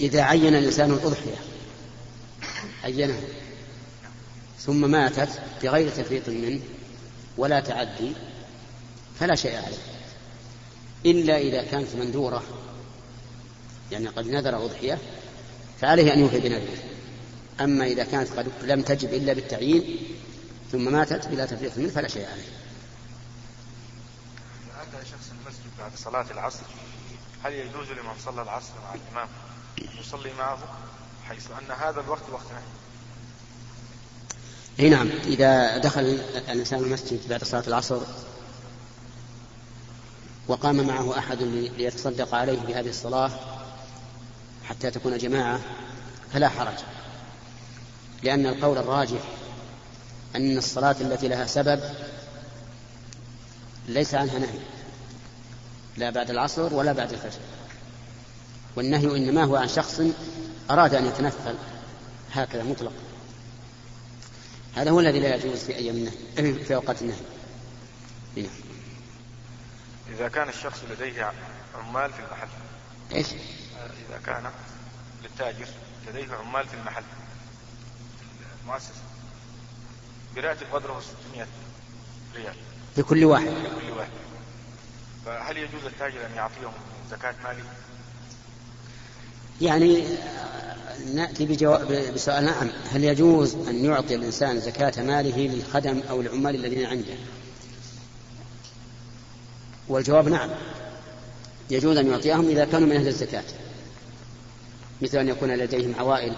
إذا 0.00 0.22
عين 0.22 0.54
الإنسان 0.54 0.90
الأضحية 0.90 1.36
عينها 2.84 3.20
ثم 4.58 4.90
ماتت 4.90 5.42
بغير 5.62 5.90
تفريط 5.90 6.28
منه 6.28 6.60
ولا 7.36 7.60
تعدي 7.60 8.12
فلا 9.20 9.34
شيء 9.34 9.56
عليه. 9.56 9.94
إلا 11.06 11.38
إذا 11.38 11.62
كانت 11.62 11.94
مندورة 11.94 12.42
يعني 13.92 14.08
قد 14.08 14.26
نذر 14.26 14.64
أضحية 14.64 14.98
فعليه 15.80 16.12
أن 16.12 16.18
يوفي 16.18 16.40
بنذره 16.40 16.78
أما 17.60 17.84
إذا 17.86 18.04
كانت 18.04 18.32
قد 18.32 18.52
لم 18.62 18.82
تجب 18.82 19.14
إلا 19.14 19.32
بالتعيين 19.32 19.98
ثم 20.72 20.92
ماتت 20.92 21.28
بلا 21.28 21.46
تفريط 21.46 21.78
منه 21.78 21.88
فلا 21.88 22.08
شيء 22.08 22.26
عليه. 22.26 22.48
أتى 24.80 25.10
شخص 25.10 25.30
المسجد 25.30 25.70
بعد 25.78 25.90
صلاة 25.96 26.26
العصر 26.30 26.64
هل 27.44 27.52
يجوز 27.52 27.90
لمن 27.90 28.18
صلى 28.24 28.42
العصر 28.42 28.72
مع 28.84 28.94
الإمام 28.94 29.28
أن 29.78 30.00
يصلي 30.00 30.32
معه 30.38 30.58
حيث 31.28 31.50
أن 31.50 31.70
هذا 31.70 32.00
الوقت 32.00 32.30
وقت 32.32 32.46
نهي؟ 32.52 32.83
إي 34.80 34.88
نعم. 34.88 35.10
إذا 35.26 35.78
دخل 35.78 36.18
الإنسان 36.48 36.78
المسجد 36.78 37.28
بعد 37.28 37.44
صلاة 37.44 37.64
العصر 37.68 38.00
وقام 40.48 40.86
معه 40.86 41.18
أحد 41.18 41.42
ليتصدق 41.78 42.34
عليه 42.34 42.58
بهذه 42.58 42.88
الصلاة 42.88 43.30
حتى 44.64 44.90
تكون 44.90 45.18
جماعة 45.18 45.60
فلا 46.32 46.48
حرج. 46.48 46.78
لأن 48.22 48.46
القول 48.46 48.78
الراجح 48.78 49.20
أن 50.36 50.58
الصلاة 50.58 50.96
التي 51.00 51.28
لها 51.28 51.46
سبب 51.46 51.80
ليس 53.88 54.14
عنها 54.14 54.38
نهي 54.38 54.58
لا 55.96 56.10
بعد 56.10 56.30
العصر 56.30 56.74
ولا 56.74 56.92
بعد 56.92 57.12
الفجر. 57.12 57.40
والنهي 58.76 59.16
إنما 59.16 59.44
هو 59.44 59.56
عن 59.56 59.68
شخص 59.68 60.00
أراد 60.70 60.94
أن 60.94 61.06
يتنفل 61.06 61.54
هكذا 62.32 62.62
مطلقا. 62.62 63.13
هذا 64.74 64.90
هو 64.90 65.00
الذي 65.00 65.20
لا 65.20 65.34
يجوز 65.34 65.64
في 65.64 65.76
أيام 65.76 65.96
النهي 65.96 66.64
في 66.64 66.74
أوقات 66.74 67.02
النهي 67.02 67.20
نعم. 68.36 68.46
إذا 70.08 70.28
كان 70.28 70.48
الشخص 70.48 70.84
لديه 70.90 71.32
عمال 71.74 72.12
في 72.12 72.18
المحل 72.18 72.48
إيش؟ 73.12 73.26
إذا 74.08 74.20
كان 74.26 74.50
للتاجر 75.22 75.66
لديه 76.08 76.34
عمال 76.34 76.68
في 76.68 76.74
المحل 76.74 77.02
المؤسسة 78.62 79.02
براتب 80.36 80.66
قدره 80.72 81.02
600 81.32 81.46
ريال 82.34 82.54
لكل 82.96 83.24
واحد 83.24 83.46
لكل 83.46 83.90
واحد 83.90 84.10
فهل 85.26 85.56
يجوز 85.56 85.84
التاجر 85.84 86.26
أن 86.26 86.34
يعطيهم 86.36 86.72
زكاة 87.10 87.34
مالي؟ 87.44 87.62
يعني 89.60 90.04
نأتي 91.14 91.46
بجواب 91.46 92.12
بسؤال 92.14 92.44
نعم 92.44 92.70
هل 92.90 93.04
يجوز 93.04 93.54
أن 93.54 93.84
يعطي 93.84 94.14
الإنسان 94.14 94.60
زكاة 94.60 95.02
ماله 95.02 95.46
للخدم 95.46 96.00
أو 96.10 96.20
العمال 96.20 96.54
الذين 96.54 96.86
عنده؟ 96.86 97.14
والجواب 99.88 100.28
نعم. 100.28 100.50
يجوز 101.70 101.96
أن 101.96 102.06
يعطيهم 102.06 102.48
إذا 102.48 102.64
كانوا 102.64 102.88
من 102.88 102.96
أهل 102.96 103.08
الزكاة. 103.08 103.44
مثل 105.02 105.18
أن 105.18 105.28
يكون 105.28 105.54
لديهم 105.54 105.94
عوائل 105.98 106.32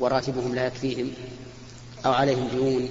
وراتبهم 0.00 0.54
لا 0.54 0.66
يكفيهم 0.66 1.10
أو 2.06 2.12
عليهم 2.12 2.48
ديون 2.48 2.90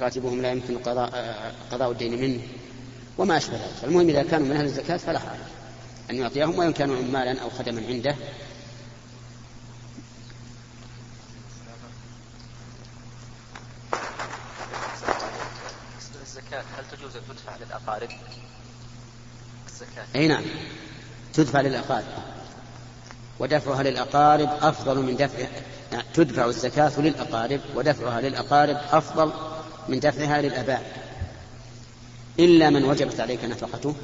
راتبهم 0.00 0.42
لا 0.42 0.52
يمكن 0.52 0.78
قضاء, 0.78 1.34
قضاء 1.72 1.90
الدين 1.90 2.20
منه 2.20 2.40
وما 3.18 3.36
أشبه 3.36 3.54
ذلك. 3.54 3.84
المهم 3.84 4.08
إذا 4.08 4.22
كانوا 4.22 4.46
من 4.46 4.56
أهل 4.56 4.64
الزكاة 4.64 4.96
فلا 4.96 5.18
حرج. 5.18 5.53
أن 6.10 6.16
يعطيهم 6.16 6.58
وإن 6.58 6.72
كانوا 6.72 6.96
عمالا 6.96 7.40
أو 7.40 7.50
خدما 7.50 7.82
عنده. 7.88 8.16
الزكاة 16.22 16.64
هل 16.78 16.98
تجوز 16.98 17.16
أن 17.16 17.22
تدفع 17.28 17.56
للأقارب؟ 17.56 18.08
الزكاة. 19.68 20.04
أي 20.14 20.28
نعم. 20.28 20.44
تدفع 21.34 21.60
للأقارب. 21.60 22.04
ودفعها 23.38 23.82
للأقارب 23.82 24.48
أفضل 24.62 25.02
من 25.02 25.16
دفع 25.16 25.38
يعني 25.92 26.04
تدفع 26.14 26.44
الزكاة 26.44 27.00
للأقارب 27.00 27.60
ودفعها 27.74 28.20
للأقارب 28.20 28.76
أفضل 28.92 29.32
من 29.88 30.00
دفعها 30.00 30.42
للآباء. 30.42 31.04
إلا 32.38 32.70
من 32.70 32.84
وجبت 32.84 33.20
عليك 33.20 33.44
نفقته. 33.44 33.94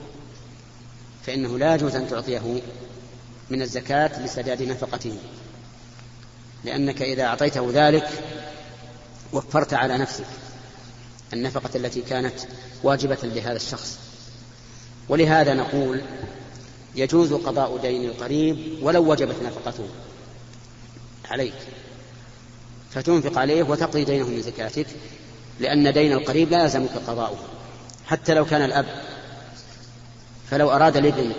فإنه 1.26 1.58
لا 1.58 1.74
يجوز 1.74 1.96
أن 1.96 2.08
تعطيه 2.08 2.62
من 3.50 3.62
الزكاة 3.62 4.22
لسداد 4.24 4.62
نفقته 4.62 5.16
لأنك 6.64 7.02
إذا 7.02 7.22
أعطيته 7.22 7.70
ذلك 7.72 8.08
وفرت 9.32 9.74
على 9.74 9.98
نفسك 9.98 10.26
النفقة 11.32 11.70
التي 11.74 12.00
كانت 12.00 12.34
واجبة 12.82 13.18
لهذا 13.22 13.56
الشخص. 13.56 13.98
ولهذا 15.08 15.54
نقول 15.54 16.00
يجوز 16.94 17.32
قضاء 17.32 17.76
دين 17.76 18.04
القريب 18.04 18.82
ولو 18.82 19.10
وجبت 19.10 19.42
نفقته 19.42 19.88
عليك 21.30 21.54
فتنفق 22.90 23.38
عليه 23.38 23.62
وتقضي 23.62 24.04
دينه 24.04 24.28
من 24.28 24.42
زكاتك 24.42 24.86
لأن 25.60 25.92
دين 25.92 26.12
القريب 26.12 26.50
لا 26.50 26.62
يلزمك 26.62 26.90
قضاؤه 27.06 27.38
حتى 28.06 28.34
لو 28.34 28.44
كان 28.44 28.62
الأب 28.62 28.86
فلو 30.50 30.70
أراد 30.70 30.96
الابن 30.96 31.32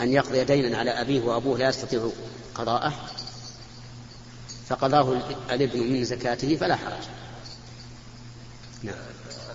أن 0.00 0.12
يقضي 0.12 0.44
دينا 0.44 0.78
على 0.78 0.90
أبيه 0.90 1.20
وأبوه 1.20 1.58
لا 1.58 1.68
يستطيع 1.68 2.10
قضاءه 2.54 2.92
فقضاه 4.68 5.20
الابن 5.50 5.80
من 5.80 6.04
زكاته 6.04 6.56
فلا 6.56 6.76
حرج. 6.76 7.02
نعم. 8.82 8.94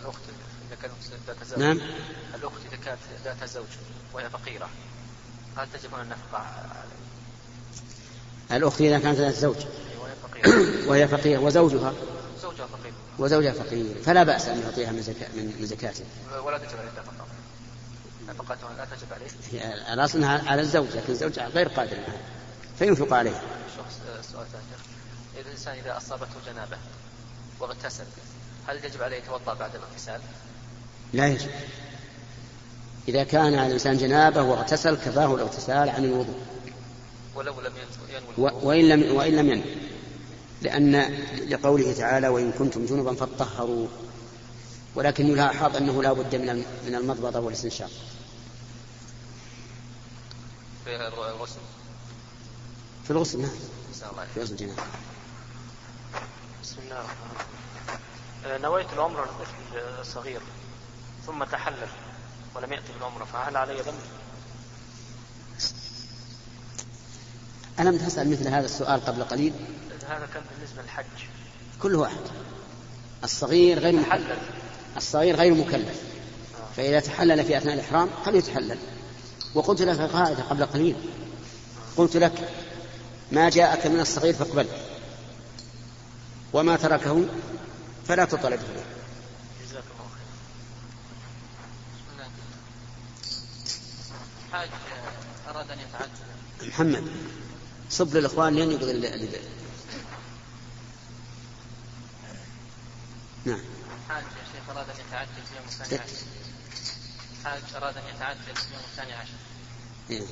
الأخت 0.01 0.21
إذا 0.67 0.75
كانت 0.81 0.93
ذات 1.27 1.47
زوج 1.47 1.59
نعم. 1.59 1.81
الأخت 2.35 2.61
إذا 2.71 2.77
كانت 2.85 2.99
ذات 3.25 3.49
زوج 3.49 3.65
وهي 4.13 4.29
فقيرة 4.29 4.69
هل 5.57 5.67
تجب 5.73 5.95
النفقة 5.95 6.37
عليه؟ 6.37 6.97
الأخت 8.57 8.81
إذا 8.81 8.99
كانت 8.99 9.17
ذات 9.17 9.33
زوج. 9.33 9.55
وهي 10.01 10.13
فقيرة. 10.23 10.63
وهي 10.89 11.07
فقيرة. 11.07 11.39
وزوجها؟ 11.39 11.93
زوجها 12.41 12.67
فقير. 12.67 12.93
وزوجها 13.19 13.51
فقير. 13.51 13.95
فلا 14.05 14.23
بأس 14.23 14.47
أن 14.47 14.61
يعطيها 14.61 14.91
من, 14.91 15.01
زكاة 15.01 15.27
من 15.35 15.65
زكاته. 15.65 16.03
ولا 16.45 16.57
تجب 16.57 16.77
عليه 16.77 16.89
النفقة 16.89 17.27
نفقتها 18.29 18.73
لا 18.77 18.85
تجب 18.85 19.13
عليه؟ 19.13 19.27
هي 19.51 19.93
الأصل 19.93 20.17
أنها 20.17 20.49
على 20.49 20.61
الزوج 20.61 20.87
لكن 20.95 21.13
الزوج 21.13 21.39
غير 21.39 21.67
قادر 21.67 21.93
عليها 21.93 22.21
فينفق 22.79 23.13
عليه 23.13 23.41
شخص 23.77 23.99
سؤال 24.31 24.45
ثاني. 24.51 24.63
إذا 25.37 25.47
الإنسان 25.47 25.77
إذا 25.77 25.97
أصابته 25.97 26.35
جنابة 26.45 26.77
واغتسل 27.59 28.03
هل 28.67 28.85
يجب 28.85 29.01
عليه 29.01 29.17
يتوضأ 29.17 29.53
بعد 29.53 29.75
الاغتسال؟ 29.75 30.21
لا 31.13 31.27
يجب. 31.27 31.49
إذا 33.07 33.23
كان 33.23 33.53
على 33.53 33.67
الإنسان 33.67 33.97
جنابة 33.97 34.41
واغتسل 34.41 34.95
كفاه 34.95 35.35
الاغتسال 35.35 35.89
عن 35.89 36.05
الوضوء. 36.05 36.39
ولو 37.35 37.61
لم 37.61 37.73
ينوي 38.09 38.51
وإن 38.63 38.89
لم 38.89 39.15
وإن 39.15 39.35
لم 39.35 39.49
ينوي. 39.49 39.75
لأن 40.61 40.95
لقوله 41.47 41.93
تعالى 41.93 42.27
وإن 42.27 42.51
كنتم 42.51 42.85
جنبا 42.85 43.13
فاطهروا. 43.13 43.87
ولكن 44.95 45.27
يلاحظ 45.27 45.75
أنه 45.75 46.03
لا 46.03 46.13
بد 46.13 46.35
من 46.35 46.65
من 46.87 46.95
المضمضة 46.95 47.39
والإستنشاق. 47.39 47.89
في 50.87 50.95
الغسل؟ 50.95 51.59
في 53.03 53.11
الغسل 53.11 53.41
نعم. 53.41 53.49
في 54.33 54.41
غسل 54.41 54.51
الجنابة 54.51 54.81
بسم 56.63 56.75
الله 56.79 56.99
الرحمن 56.99 57.31
الرحيم. 58.45 58.61
نويت 58.61 58.93
العمرة 58.93 59.25
لطفل 59.25 60.05
صغير 60.05 60.41
ثم 61.25 61.43
تحلل 61.43 61.87
ولم 62.55 62.73
يأتي 62.73 62.93
بالعمرة 62.93 63.25
فهل 63.25 63.57
علي 63.57 63.81
ذنب؟ 63.81 64.01
ألم 67.79 67.97
تسأل 67.97 68.31
مثل 68.31 68.47
هذا 68.47 68.65
السؤال 68.65 69.05
قبل 69.05 69.23
قليل؟ 69.23 69.53
هذا 70.07 70.27
كان 70.33 70.43
بالنسبة 70.55 70.81
للحج. 70.81 71.05
كل 71.81 71.95
واحد 71.95 72.21
الصغير 73.23 73.79
غير 73.79 73.95
مكلف. 73.95 74.39
الصغير 74.97 75.35
غير 75.35 75.53
مكلف. 75.53 76.01
فإذا 76.77 76.99
تحلل 76.99 77.45
في 77.45 77.57
أثناء 77.57 77.73
الإحرام 77.73 78.09
فليتحلل 78.25 78.79
وقلت 79.53 79.81
لك 79.81 79.99
قاعدة 79.99 80.43
قبل 80.43 80.65
قليل. 80.65 80.95
قلت 81.97 82.17
لك 82.17 82.49
ما 83.31 83.49
جاءك 83.49 83.87
من 83.87 83.99
الصغير 83.99 84.33
فاقبله 84.33 84.81
وما 86.53 86.75
تركه 86.75 87.25
فلا 88.07 88.25
تطالبه. 88.25 88.63
به 88.63 88.83
جزاك 89.65 89.83
الله 89.83 90.09
خير 90.09 90.27
حاج 94.51 94.69
أراد 95.49 95.71
أن 95.71 95.77
يتعجل. 95.79 96.69
محمد 96.69 97.11
صب 97.89 98.15
للإخوان 98.15 98.55
لين 98.55 98.71
يقضي 98.71 98.91
الليل 98.91 99.39
نعم. 103.45 103.59
حاج 104.09 104.23
يا 104.23 104.29
شيخ 104.53 104.69
أراد 104.69 104.85
أن 104.89 104.95
يتعجل 105.07 105.27
في 105.49 105.55
يوم 105.55 105.65
الثاني 105.67 106.01
حاج 107.45 107.61
أراد 107.75 107.97
أن 107.97 108.03
يتعجل 108.15 108.55
في 108.55 108.73
يوم 108.73 108.83
الثاني 108.83 109.13
عشر. 109.13 109.33
إيه. 110.09 110.27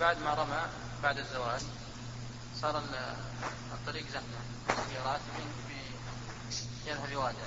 بعد 0.00 0.18
ما 0.18 0.34
رمى 0.34 0.62
بعد 1.02 1.18
الزواج 1.18 1.60
صار 2.60 2.82
الطريق 3.72 4.04
زحمة 4.08 4.78
السيارات 4.82 5.20
في 5.66 6.90
يذهب 6.90 7.10
يوادع 7.10 7.46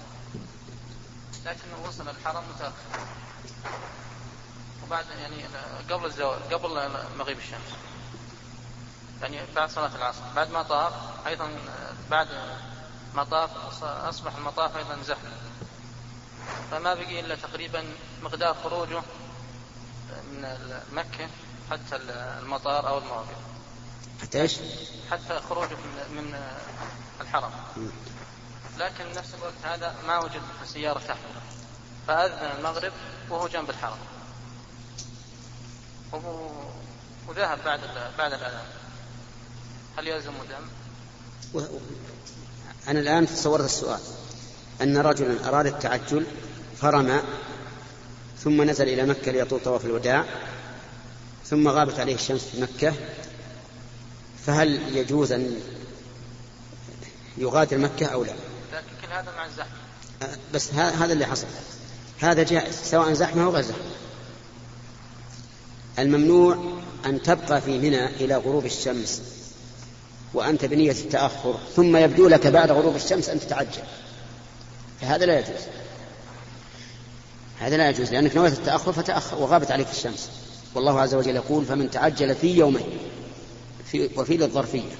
لكنه 1.46 1.88
وصل 1.88 2.10
الحرم 2.10 2.44
متأخر. 2.56 2.74
وبعد 4.84 5.06
يعني 5.10 5.46
قبل 5.90 6.06
الزواج 6.06 6.54
قبل 6.54 6.90
مغيب 7.18 7.38
الشمس. 7.38 7.72
يعني 9.22 9.42
بعد 9.56 9.70
صلاة 9.70 9.96
العصر. 9.96 10.22
بعد 10.36 10.50
ما 10.50 10.64
طاف 10.64 10.94
أيضا 11.28 11.52
بعد 12.10 12.28
ما 13.16 13.24
طاف 13.24 13.84
أصبح 13.84 14.36
المطاف 14.36 14.78
أيضا 14.78 15.04
زحمة. 15.04 15.32
فما 16.72 16.94
بقي 16.94 17.20
إلا 17.20 17.36
تقريبا 17.36 17.84
مقدار 18.24 18.56
خروجه 18.64 19.02
من 20.32 20.58
مكة 20.94 21.30
حتى 21.72 21.96
المطار 21.96 22.88
أو 22.88 22.98
الموقف 22.98 23.38
حتى 24.22 24.42
إيش؟ 24.42 24.56
حتى 25.12 25.40
خروجه 25.50 25.76
من 26.10 26.36
الحرم. 27.22 27.52
لكن 28.78 29.14
نفس 29.16 29.34
الوقت 29.34 29.54
هذا 29.64 29.96
ما 30.08 30.20
وجد 30.20 30.42
سيارة 30.66 31.00
تحمله 31.00 31.42
فأذن 32.08 32.58
المغرب 32.58 32.94
وهو 33.30 33.48
جنب 33.48 33.70
الحرم. 33.70 33.98
وذهب 37.28 37.64
بعد 37.66 37.80
بعد 38.18 38.34
الأذان. 38.34 38.66
هل 39.98 40.08
يلزم 40.08 40.34
دم؟ 40.34 40.68
أنا 42.88 43.00
الآن 43.00 43.28
تصورت 43.28 43.66
السؤال. 43.66 44.00
أن 44.82 44.98
رجلا 44.98 45.50
أراد 45.50 45.68
التعجل 45.68 46.26
فرمى 46.82 47.20
ثم 48.44 48.62
نزل 48.62 48.90
إلى 48.90 49.06
مكة 49.06 49.32
ليطوف 49.32 49.64
طواف 49.64 49.86
الوداع 49.86 50.26
ثم 51.46 51.68
غابت 51.68 52.00
عليه 52.00 52.16
الشمس 52.16 52.42
في 52.44 52.62
مكة. 52.62 52.94
فهل 54.46 54.98
يجوز 54.98 55.32
أن 55.32 55.56
يغادر 57.38 57.78
مكة 57.78 58.06
أو 58.06 58.24
لا؟ 58.24 58.34
لكن 58.74 58.88
كل 59.02 59.14
هذا 59.14 59.32
مع 59.38 59.46
الزحمة. 59.46 59.72
بس 60.54 60.74
هذا 60.74 61.14
اللي 61.14 61.26
حصل. 61.26 61.48
هذا 62.20 62.44
جائز 62.44 62.76
سواء 62.76 63.14
زحمة 63.14 63.44
أو 63.44 63.50
غير 63.50 63.64
زحمة. 63.64 63.84
الممنوع 66.00 66.58
أن 67.06 67.22
تبقى 67.22 67.62
في 67.62 67.78
منى 67.80 68.06
إلى 68.06 68.36
غروب 68.36 68.66
الشمس 68.66 69.22
وأنت 70.34 70.66
بنية 70.66 70.92
التأخر 70.92 71.60
ثم 71.76 71.98
يبدو 71.98 72.28
لك 72.28 72.48
بعد 72.48 72.72
غروب 72.72 72.96
الشمس 72.96 73.30
أن 73.30 73.40
تتعجل. 73.40 73.84
فهذا 75.02 75.26
لا 75.26 75.40
يجوز. 75.40 75.62
هذا 77.60 77.78
لا 77.78 77.90
يجوز 77.90 78.12
لأنك 78.12 78.36
نويت 78.36 78.54
التأخر 78.54 78.92
فتأخر 78.94 79.38
وغابت 79.38 79.72
عليك 79.72 79.88
الشمس. 79.92 80.30
والله 80.76 81.02
عز 81.02 81.16
وجل 81.16 81.36
يقول 81.36 81.66
فمن 81.66 81.92
تعجل 81.92 82.36
في 82.36 82.58
يومين 82.58 82.86
في 83.86 84.10
وفي 84.18 84.38
للظرفية 84.38 84.92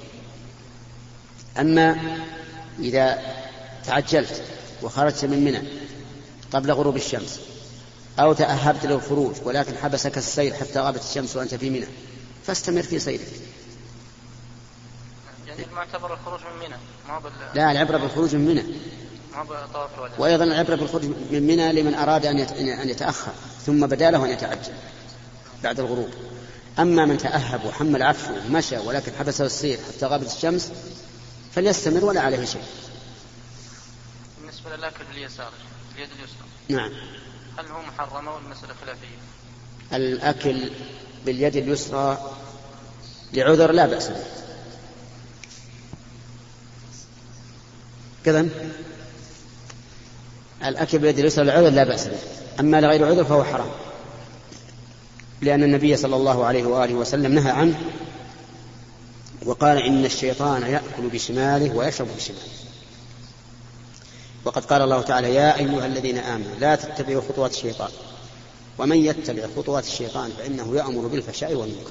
أما 1.58 2.16
إذا 2.78 3.18
تعجلت 3.86 4.42
وخرجت 4.82 5.24
من 5.24 5.44
منى 5.44 5.62
قبل 6.52 6.72
غروب 6.72 6.96
الشمس 6.96 7.40
أو 8.18 8.32
تأهبت 8.32 8.86
للخروج 8.86 9.34
ولكن 9.44 9.76
حبسك 9.76 10.18
السير 10.18 10.54
حتى 10.54 10.80
غابت 10.80 11.04
الشمس 11.04 11.36
وأنت 11.36 11.54
في 11.54 11.70
منى 11.70 11.86
فاستمر 12.46 12.82
في 12.82 12.98
سيرك. 12.98 13.20
يعني 15.46 15.66
معتبر 15.74 16.14
الخروج 16.14 16.40
من 16.40 16.66
منى 16.66 16.76
ما 17.08 17.18
بال... 17.18 17.32
لا 17.54 17.72
العبرة 17.72 17.96
بالخروج 17.96 18.34
من 18.34 18.44
منى. 18.44 18.62
ما 18.62 18.74
وأيضا 20.18 20.44
العبرة 20.44 20.74
بالخروج 20.74 21.04
من 21.04 21.42
منى 21.42 21.72
لمن 21.72 21.94
أراد 21.94 22.26
أن 22.26 22.88
يتأخر 22.88 23.32
ثم 23.66 23.86
بدأ 23.86 24.10
له 24.10 24.24
أن 24.24 24.30
يتعجل 24.30 24.72
بعد 25.62 25.80
الغروب. 25.80 26.10
أما 26.78 27.04
من 27.04 27.18
تأهب 27.18 27.64
وحمل 27.64 28.02
عفشه 28.02 28.46
ومشى 28.46 28.78
ولكن 28.78 29.12
حبسه 29.18 29.46
السير 29.46 29.78
حتى 29.78 30.06
غابت 30.06 30.32
الشمس 30.32 30.72
فليستمر 31.54 32.04
ولا 32.04 32.20
عليه 32.20 32.44
شيء. 32.44 32.62
بالنسبة 34.40 34.76
للأكل 34.76 35.04
باليسار 35.12 35.50
اليد 35.96 36.08
اليسرى. 36.18 36.46
نعم. 36.68 36.92
هل 37.58 37.66
هو 37.66 37.82
محرم 37.82 38.28
أو 38.28 38.38
المسألة 38.38 38.74
خلافية؟ 38.84 39.16
الأكل 39.92 40.70
باليد 41.26 41.56
اليسرى 41.56 42.30
لعذر 43.32 43.72
لا 43.72 43.86
بأس 43.86 44.08
به. 44.08 44.24
كذا؟ 48.24 48.48
الأكل 50.64 50.98
بيد 50.98 51.18
اليسرى 51.18 51.44
للعذر 51.44 51.70
لا 51.70 51.84
بأس 51.84 52.06
به. 52.06 52.18
أما 52.60 52.80
لغير 52.80 53.06
عذر 53.06 53.24
فهو 53.24 53.44
حرام. 53.44 53.70
لأن 55.40 55.62
النبي 55.62 55.96
صلى 55.96 56.16
الله 56.16 56.44
عليه 56.44 56.64
وآله 56.64 56.94
وسلم 56.94 57.32
نهى 57.32 57.50
عنه 57.50 57.80
وقال 59.46 59.78
إن 59.78 60.04
الشيطان 60.04 60.62
يأكل 60.62 61.08
بشماله 61.12 61.76
ويشرب 61.76 62.08
بشماله. 62.16 62.42
وقد 64.44 64.64
قال 64.64 64.82
الله 64.82 65.02
تعالى 65.02 65.34
يا 65.34 65.58
أيها 65.58 65.86
الذين 65.86 66.18
آمنوا 66.18 66.54
لا 66.60 66.76
تتبعوا 66.76 67.22
خطوات 67.28 67.50
الشيطان. 67.50 67.90
ومن 68.78 68.96
يتبع 68.96 69.42
خطوات 69.56 69.84
الشيطان 69.84 70.30
فإنه 70.38 70.76
يأمر 70.76 71.06
بالفحشاء 71.06 71.54
والمنكر. 71.54 71.90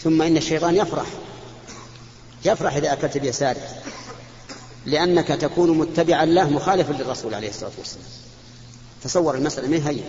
ثم 0.00 0.22
إن 0.22 0.36
الشيطان 0.36 0.76
يفرح. 0.76 1.06
يفرح 2.44 2.76
إذا 2.76 2.92
أكلت 2.92 3.18
بيساره. 3.18 3.60
لأنك 4.86 5.28
تكون 5.28 5.78
متبعا 5.78 6.24
له 6.24 6.50
مخالفا 6.50 6.92
للرسول 6.92 7.34
عليه 7.34 7.48
الصلاة 7.48 7.72
والسلام. 7.78 8.06
تصور 9.02 9.34
المسألة 9.34 9.68
من 9.68 9.82
هي 9.82 10.00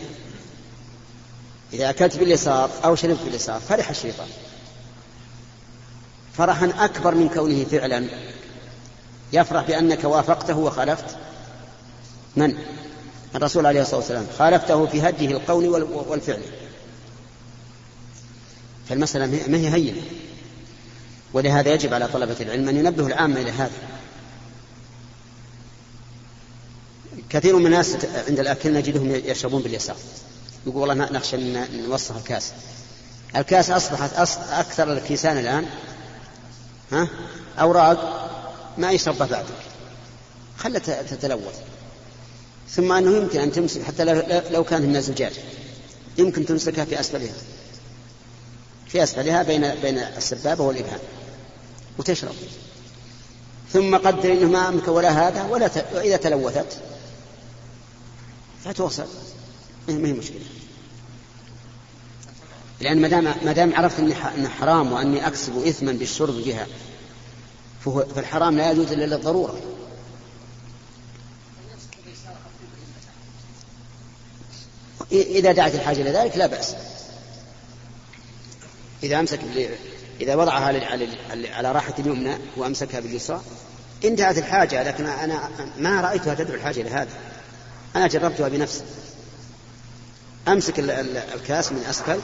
إذا 1.74 1.90
أكلت 1.90 2.18
باليسار 2.18 2.70
أو 2.86 2.96
شربت 2.96 3.20
باليسار 3.26 3.60
فرح 3.60 3.90
الشيطان. 3.90 4.28
فرحا 6.38 6.74
أكبر 6.80 7.16
من 7.16 7.30
كونه 7.30 7.64
فعلا. 7.64 8.08
يفرح 9.34 9.68
بأنك 9.68 10.04
وافقته 10.04 10.58
وخالفت. 10.58 11.18
من؟ 12.36 12.58
الرسول 13.36 13.66
عليه 13.66 13.82
الصلاة 13.82 14.00
والسلام. 14.00 14.28
خالفته 14.38 14.86
في 14.86 15.02
هديه 15.10 15.28
القول 15.28 15.68
والفعل. 16.10 16.42
فالمسألة 18.90 19.26
ما 19.48 19.58
هي 19.58 19.74
هينة. 19.74 20.02
ولهذا 21.34 21.74
يجب 21.74 21.94
على 21.94 22.08
طلبة 22.08 22.36
العلم 22.42 22.70
أن 22.70 22.78
ينبهوا 22.78 23.08
العامة 23.08 23.42
إلى 23.42 23.52
هذا. 23.52 23.99
كثير 27.30 27.56
من 27.56 27.66
الناس 27.66 27.98
عند 28.28 28.40
الأكل 28.40 28.74
نجدهم 28.74 29.12
يشربون 29.12 29.62
باليسار. 29.62 29.96
يقول 30.68 30.90
والله 30.90 31.12
نخشى 31.12 31.36
أن 31.36 31.68
نوسخ 31.90 32.16
الكاس. 32.16 32.52
الكاس 33.36 33.70
أصبحت 33.70 34.14
أكثر 34.52 34.94
الكيسان 34.94 35.38
الآن. 35.38 35.66
ها؟ 36.92 37.08
أوراق 37.60 38.30
ما 38.78 38.92
يشربها 38.92 39.28
بعدك. 39.28 39.48
خلها 40.58 40.80
تتلوث. 40.80 41.60
ثم 42.70 42.92
أنه 42.92 43.18
يمكن 43.18 43.40
أن 43.40 43.52
تمسك 43.52 43.84
حتى 43.84 44.04
لو 44.50 44.64
كان 44.64 44.82
من 44.82 44.96
الزجاج. 44.96 45.34
يمكن 46.18 46.46
تمسكها 46.46 46.86
في 46.86 47.00
أسفلها. 47.00 47.34
في 48.88 49.04
أسفلها 49.04 49.44
بين 49.44 49.76
بين 49.76 49.98
السبابة 49.98 50.64
والإبهام. 50.64 51.00
وتشرب. 51.98 52.36
ثم 53.74 53.98
قدر 53.98 54.32
إنه 54.32 54.48
ما 54.48 54.70
أمك 54.70 54.88
ولا 54.88 55.28
هذا 55.28 55.44
ولا 55.44 55.68
ت... 55.68 55.86
وإذا 55.94 56.18
تلوثت 56.18 56.78
فتوصل 58.66 59.08
ما 59.88 60.08
هي 60.08 60.14
مشكله 60.14 60.46
لأن 62.82 63.02
ما 63.02 63.08
دام 63.08 63.24
ما 63.24 63.52
دام 63.54 63.76
عرفت 63.76 64.00
إني 64.00 64.50
حرام 64.50 64.92
وأني 64.92 65.28
أكسب 65.28 65.58
اثما 65.58 65.92
بالشرب 65.92 66.34
بها 66.34 66.68
فهو 67.86 68.06
فالحرام 68.16 68.58
لا 68.58 68.72
يجوز 68.72 68.92
إلا 68.92 69.16
للضرورة. 69.16 69.60
إذا 75.12 75.52
دعت 75.52 75.76
الحاجة 75.76 76.02
إلى 76.02 76.12
ذلك 76.12 76.38
لا 76.38 76.48
بأس. 76.48 76.76
إذا 79.04 79.20
أمسك 79.20 79.40
إذا 80.22 80.36
وضعها 80.36 80.66
على 81.54 81.72
راحة 81.72 81.94
اليمنى 82.00 82.38
وأمسكها 82.58 83.00
باليسرى 83.00 83.42
انتهت 84.06 84.38
الحاجة 84.38 84.84
لكن 84.84 85.06
أنا 85.06 85.50
ما 85.78 86.02
رأيتها 86.02 86.34
تدعو 86.34 86.56
الحاجة 86.56 86.82
لهذا 86.82 87.10
أنا 87.96 88.08
جربتها 88.08 88.48
بنفسي. 88.48 88.84
أمسك 90.48 90.80
الكاس 90.80 91.72
من 91.72 91.84
أسفل 91.90 92.20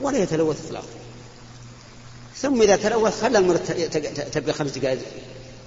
ولا 0.00 0.18
يتلوث 0.18 0.66
إطلاقا 0.66 0.86
ثم 2.36 2.62
إذا 2.62 2.76
تلوث 2.76 3.22
خلى 3.22 3.38
الأمور 3.38 3.56
تبقى 4.32 4.52
خمس 4.52 4.70
دقائق 4.70 5.02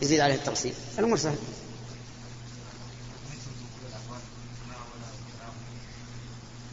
يزيد 0.02 0.20
عليه 0.20 0.36
التقسيم 0.36 0.74
الأمور 1.00 1.18
سهلة. 1.18 1.38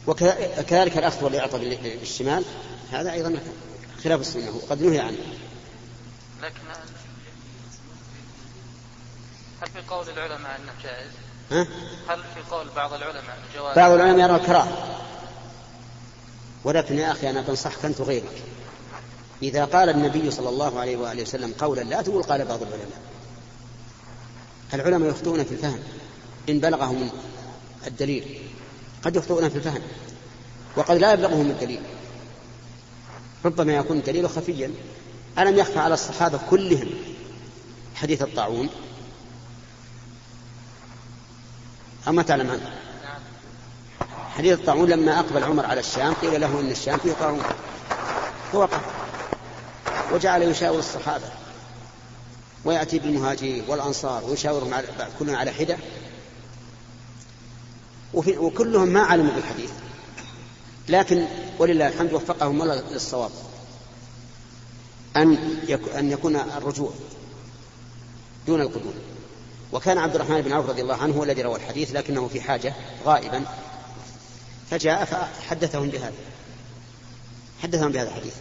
وكذلك 0.07 0.97
الأخذ 0.97 1.23
والإعطاء 1.23 1.75
بالشمال 1.99 2.43
هذا 2.91 3.11
أيضا 3.11 3.39
خلاف 4.03 4.21
السنة 4.21 4.51
وقد 4.51 4.81
نهي 4.81 4.99
عنه. 4.99 5.17
لكن 6.41 6.61
هل 9.61 9.67
في 9.73 9.81
قول 9.89 10.09
العلماء 10.09 10.55
أنه 10.55 10.73
جائز؟ 10.83 11.11
ها؟ 11.51 11.67
هل 12.07 12.19
في 12.35 12.51
قول 12.51 12.67
بعض 12.75 12.93
العلماء 12.93 13.37
جواز؟ 13.55 13.75
بعض 13.75 13.91
العلماء 13.91 14.29
يرى 14.29 14.35
الكراهة. 14.35 15.01
ولكن 16.63 16.97
يا 16.97 17.11
أخي 17.11 17.29
أنا 17.29 17.41
بنصحك 17.41 17.85
أنت 17.85 18.01
وغيرك 18.01 18.43
إذا 19.43 19.65
قال 19.65 19.89
النبي 19.89 20.31
صلى 20.31 20.49
الله 20.49 20.79
عليه 20.79 20.97
وآله 20.97 21.21
وسلم 21.21 21.53
قولا 21.59 21.81
لا 21.81 22.01
تقول 22.01 22.23
قال 22.23 22.45
بعض 22.45 22.61
العلماء. 22.61 23.01
العلماء 24.73 25.09
يخطئون 25.09 25.43
في 25.43 25.51
الفهم. 25.51 25.79
إن 26.49 26.59
بلغهم 26.59 27.09
الدليل 27.87 28.39
قد 29.03 29.15
يخطئون 29.15 29.49
في 29.49 29.55
الفهم. 29.55 29.81
وقد 30.75 30.95
لا 30.95 31.13
يبلغهم 31.13 31.49
الدليل. 31.49 31.81
ربما 33.45 33.73
يكون 33.73 33.97
الدليل 33.97 34.29
خفيا. 34.29 34.71
ألم 35.39 35.57
يخفى 35.57 35.79
على 35.79 35.93
الصحابة 35.93 36.39
كلهم 36.49 36.89
حديث 37.95 38.21
الطاعون؟ 38.21 38.69
أما 42.07 42.23
تعلم 42.23 42.51
عنه. 42.51 42.71
حديث 44.37 44.59
الطاعون 44.59 44.89
لما 44.89 45.19
أقبل 45.19 45.43
عمر 45.43 45.65
على 45.65 45.79
الشام 45.79 46.13
قيل 46.13 46.41
له 46.41 46.59
إن 46.59 46.71
الشام 46.71 46.97
فيه 46.97 47.13
طاعون. 47.13 47.41
فوقف. 48.51 48.81
وجعل 50.13 50.41
يشاور 50.41 50.79
الصحابة. 50.79 51.25
ويأتي 52.65 52.99
بالمهاجرين 52.99 53.63
والأنصار 53.67 54.23
ويشاورهم 54.23 54.73
على 54.73 54.87
كلهم 55.19 55.35
على 55.35 55.51
حدة. 55.51 55.77
وكلهم 58.13 58.87
ما 58.87 59.01
علموا 59.01 59.33
بالحديث. 59.35 59.71
لكن 60.89 61.25
ولله 61.59 61.87
الحمد 61.87 62.13
وفقهم 62.13 62.61
الله 62.61 62.83
للصواب. 62.91 63.31
أن 65.15 65.37
أن 65.97 66.11
يكون 66.11 66.35
الرجوع 66.35 66.91
دون 68.47 68.61
القدوم 68.61 68.93
وكان 69.75 69.97
عبد 69.97 70.15
الرحمن 70.15 70.41
بن 70.41 70.51
عوف 70.51 70.69
رضي 70.69 70.81
الله 70.81 70.95
عنه 70.95 71.13
هو 71.13 71.23
الذي 71.23 71.41
روى 71.41 71.55
الحديث 71.55 71.95
لكنه 71.95 72.27
في 72.27 72.41
حاجة 72.41 72.73
غائبا. 73.05 73.45
فجاء 74.71 75.05
فحدثهم 75.05 75.89
بهذا. 75.89 76.13
حدثهم 77.63 77.91
بهذا 77.91 78.09
الحديث. 78.09 78.33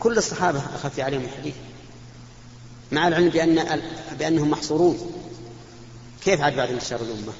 كل 0.00 0.18
الصحابة 0.18 0.58
أخف 0.58 1.00
عليهم 1.00 1.24
الحديث 1.24 1.54
مع 2.92 3.08
العلم 3.08 3.28
بأن 3.28 3.82
بأنهم 4.18 4.50
محصورون. 4.50 5.12
كيف 6.24 6.40
عاد 6.40 6.56
بعد 6.56 6.70
انتشار 6.70 7.00
الأمة؟ 7.00 7.32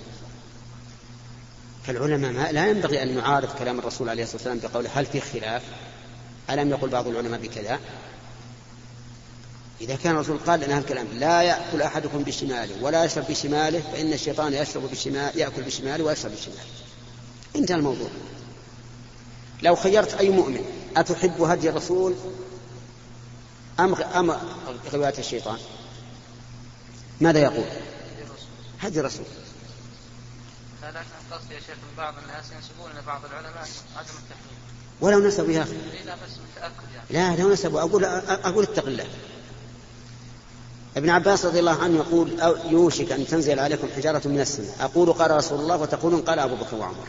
فالعلماء 1.87 2.33
ما 2.33 2.53
لا 2.53 2.67
ينبغي 2.67 3.03
أن 3.03 3.17
نعارض 3.17 3.49
كلام 3.59 3.79
الرسول 3.79 4.09
عليه 4.09 4.23
الصلاة 4.23 4.37
والسلام 4.37 4.71
بقوله 4.73 4.91
هل 4.95 5.07
في 5.07 5.21
خلاف؟ 5.21 5.63
ألم 6.51 6.71
يقل 6.71 6.89
بعض 6.89 7.07
العلماء 7.07 7.41
بكذا؟ 7.41 7.79
إذا 9.81 9.97
كان 9.97 10.15
الرسول 10.15 10.39
قال 10.39 10.61
لنا 10.61 10.79
الكلام 10.79 11.07
لا 11.13 11.43
يأكل 11.43 11.83
أحدكم 11.83 12.23
بشماله 12.23 12.83
ولا 12.83 13.05
يشرب 13.05 13.25
بشماله 13.29 13.81
فإن 13.81 14.13
الشيطان 14.13 14.53
يشرب 14.55 14.91
بشمال 14.91 15.39
يأكل 15.39 15.63
بشماله 15.63 16.05
ويشرب 16.05 16.33
بشماله. 16.33 16.61
انتهى 17.57 17.77
الموضوع. 17.77 18.09
لو 19.63 19.77
خيرت 19.77 20.15
أي 20.15 20.31
مؤمن 20.31 20.65
أتحب 20.97 21.43
هدي 21.43 21.71
الرسول 21.71 22.15
أم 23.81 23.95
أم 23.95 24.31
غواية 24.93 25.19
الشيطان؟ 25.19 25.59
ماذا 27.21 27.39
يقول؟ 27.39 27.65
هدي 28.81 29.01
الرسول. 29.01 29.27
لكن 30.83 31.55
يا 31.55 31.61
شيخ 31.61 31.77
بعض 31.97 32.15
الناس 32.23 32.45
ينسبون 32.53 32.91
إلى 32.91 33.03
بعض 33.07 33.25
العلماء 33.25 33.69
عدم 33.97 34.09
التحليل 34.09 34.59
ولو 35.01 35.29
نسبوا 35.29 35.53
يا 35.53 35.63
أخي. 35.63 35.73
يعني. 37.11 37.37
لا 37.37 37.43
لو 37.43 37.53
نسبوا 37.53 37.81
أقول 37.81 38.05
أقول 38.05 38.65
اتق 38.65 38.87
الله. 38.87 39.07
ابن 40.97 41.11
عباس 41.11 41.45
رضي 41.45 41.59
الله 41.59 41.83
عنه 41.83 41.97
يقول 41.97 42.41
أو 42.41 42.57
يوشك 42.71 43.13
أن 43.13 43.27
تنزل 43.27 43.59
عليكم 43.59 43.89
حجارة 43.97 44.29
من 44.29 44.41
السماء. 44.41 44.77
أقول 44.81 45.13
قال 45.13 45.31
رسول 45.31 45.61
الله 45.61 45.77
وتقولون 45.77 46.21
قال 46.21 46.39
أبو 46.39 46.55
بكر 46.55 46.77
وعمر. 46.77 47.07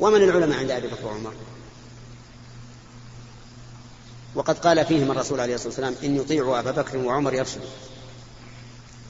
ومن 0.00 0.22
العلماء 0.22 0.58
عند 0.58 0.70
أبي 0.70 0.86
بكر 0.86 1.06
وعمر؟ 1.06 1.32
وقد 4.34 4.58
قال 4.58 4.86
فيهم 4.86 5.10
الرسول 5.10 5.40
عليه 5.40 5.54
الصلاة 5.54 5.68
والسلام 5.68 5.94
إن 6.04 6.16
يطيعوا 6.16 6.58
أبا 6.58 6.70
بكر 6.70 6.98
وعمر 6.98 7.34
يرشدوا 7.34 7.68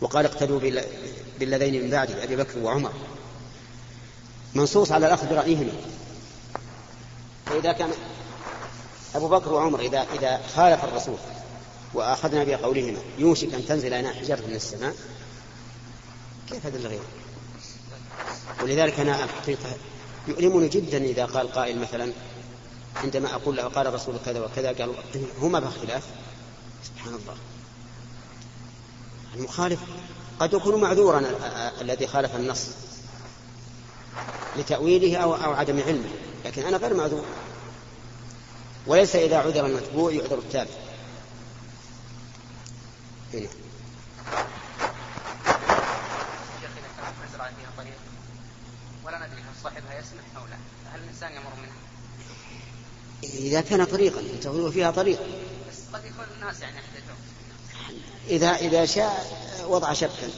وقال 0.01 0.25
اقتدوا 0.25 0.61
بالذين 1.41 1.85
من 1.85 1.91
بعد 1.91 2.11
أبي 2.11 2.37
بكر 2.37 2.59
وعمر. 2.59 2.93
منصوص 4.55 4.93
على 4.93 5.07
الأخذ 5.07 5.29
برأيهما 5.29 5.73
فإذا 7.47 7.73
كان 7.73 7.91
أبو 9.15 9.29
بكر 9.29 9.53
وعمر 9.53 9.81
إذا 9.81 10.07
إذا 10.19 10.41
خالف 10.57 10.85
الرسول 10.85 11.17
وأخذنا 11.95 12.45
بقولهما 12.45 12.99
يوشك 13.19 13.55
أن 13.55 13.67
تنزل 13.67 13.91
لنا 13.91 14.13
حجارة 14.13 14.41
من 14.41 14.55
السماء. 14.55 14.95
كيف 16.51 16.67
هذا 16.67 16.79
الغير؟ 16.79 17.01
ولذلك 18.63 19.01
أنا 19.01 19.27
حقيقة 19.27 19.77
يؤلمني 20.29 20.69
جدا 20.69 20.99
إذا 20.99 21.25
قال 21.25 21.53
قائل 21.53 21.79
مثلا 21.79 22.13
عندما 22.97 23.35
أقول 23.35 23.57
له 23.57 23.63
قال 23.63 23.87
الرسول 23.87 24.15
كذا 24.25 24.41
وكذا 24.41 24.73
قال 24.73 24.95
هما 25.41 25.61
باختلاف. 25.61 26.03
سبحان 26.85 27.15
الله. 27.15 27.37
المخالف 29.35 29.81
قد 30.41 30.53
يكون 30.53 30.81
معذورا 30.81 31.23
الذي 31.81 32.07
خالف 32.07 32.37
النص 32.37 32.67
لتأويله 34.57 35.17
أو 35.17 35.35
أو 35.35 35.53
عدم 35.53 35.81
علمه 35.81 36.09
لكن 36.45 36.63
أنا 36.63 36.77
غير 36.77 36.95
معذور. 36.95 37.25
وليس 38.87 39.17
إذا 39.17 39.39
عذر 39.39 39.67
المتبوع 39.67 40.13
يعذر 40.13 40.39
التابع. 40.39 40.71
هنا. 43.35 43.49
ولا 49.05 49.19
ندري 49.27 49.41
هل 49.41 49.63
صاحبها 49.63 49.99
يسمح 49.99 50.23
أو 50.37 50.47
لا. 50.47 50.57
هل 50.93 51.01
الإنسان 51.01 51.33
يمر 51.33 51.53
منها؟ 51.63 51.79
إذا 53.25 53.61
كان 53.61 53.85
طريقا 53.85 54.23
تقول 54.43 54.73
فيها 54.73 54.91
طريق 54.91 55.21
بس 55.71 55.77
قد 55.95 56.05
يكون 56.05 56.25
الناس 56.37 56.61
يعني 56.61 56.77
يحتاجون 56.77 57.17
إذا 58.29 58.51
إذا 58.51 58.87
شاء 58.87 59.37
وضع 59.69 59.93
شبكا. 59.93 60.31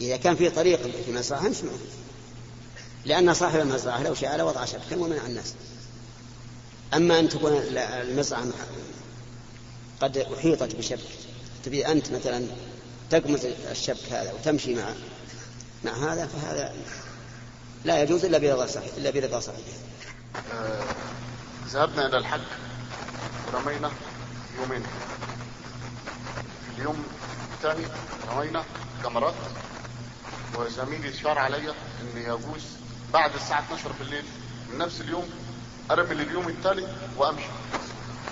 إذا 0.00 0.16
كان 0.16 0.36
في 0.36 0.50
طريق 0.50 0.82
في 1.04 1.12
مزرعة 1.12 1.48
نسمعه. 1.48 1.78
لأن 3.04 3.34
صاحب 3.34 3.60
المزرعة 3.60 4.02
لو 4.02 4.14
شاء 4.14 4.36
لوضع 4.36 4.64
شبكا 4.64 4.96
ومنع 4.96 5.26
الناس. 5.26 5.54
أما 6.94 7.18
أن 7.18 7.28
تكون 7.28 7.52
المزرعة 7.52 8.44
قد 10.00 10.18
أحيطت 10.18 10.76
بشبك. 10.76 11.00
تبي 11.64 11.86
أنت 11.86 12.12
مثلا 12.12 12.46
تقمز 13.10 13.44
الشبك 13.70 14.12
هذا 14.12 14.32
وتمشي 14.32 14.74
مع 14.74 14.88
مع 15.84 16.12
هذا 16.12 16.26
فهذا 16.26 16.74
لا 17.84 18.02
يجوز 18.02 18.24
إلا 18.24 18.38
برضا 18.38 18.66
صاحب 18.66 18.88
إلا 18.96 19.10
برضا 19.10 19.40
صاحبه 19.40 19.62
آه، 20.52 20.84
ذهبنا 21.68 22.06
إلى 22.06 22.18
الحج 22.18 22.40
ورمينا 23.46 23.90
يومين. 24.60 24.82
في 26.66 26.78
اليوم 26.78 27.04
الثاني 27.54 27.86
رمينا 28.32 28.64
جمرات 29.04 29.34
وزميلي 30.54 31.08
اشار 31.08 31.38
عليا 31.38 31.74
ان 32.00 32.22
يجوز 32.22 32.62
بعد 33.12 33.34
الساعة 33.34 33.60
12 33.60 33.92
بالليل 33.98 34.24
من 34.72 34.78
نفس 34.78 35.00
اليوم 35.00 35.30
أرمي 35.90 36.14
لليوم 36.14 36.48
التالي 36.48 36.88
وأمشي. 37.16 37.44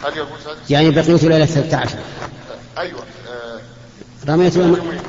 هل 0.05 0.13
يجوز؟ 0.13 0.57
يعني 0.71 0.91
بقيت 0.91 1.25
ليلة 1.25 1.47
13 1.47 1.99
آه، 1.99 2.81
أيوه 2.81 3.01
آه، 3.29 3.61
رميت 4.29 4.57
يوم 4.57 5.01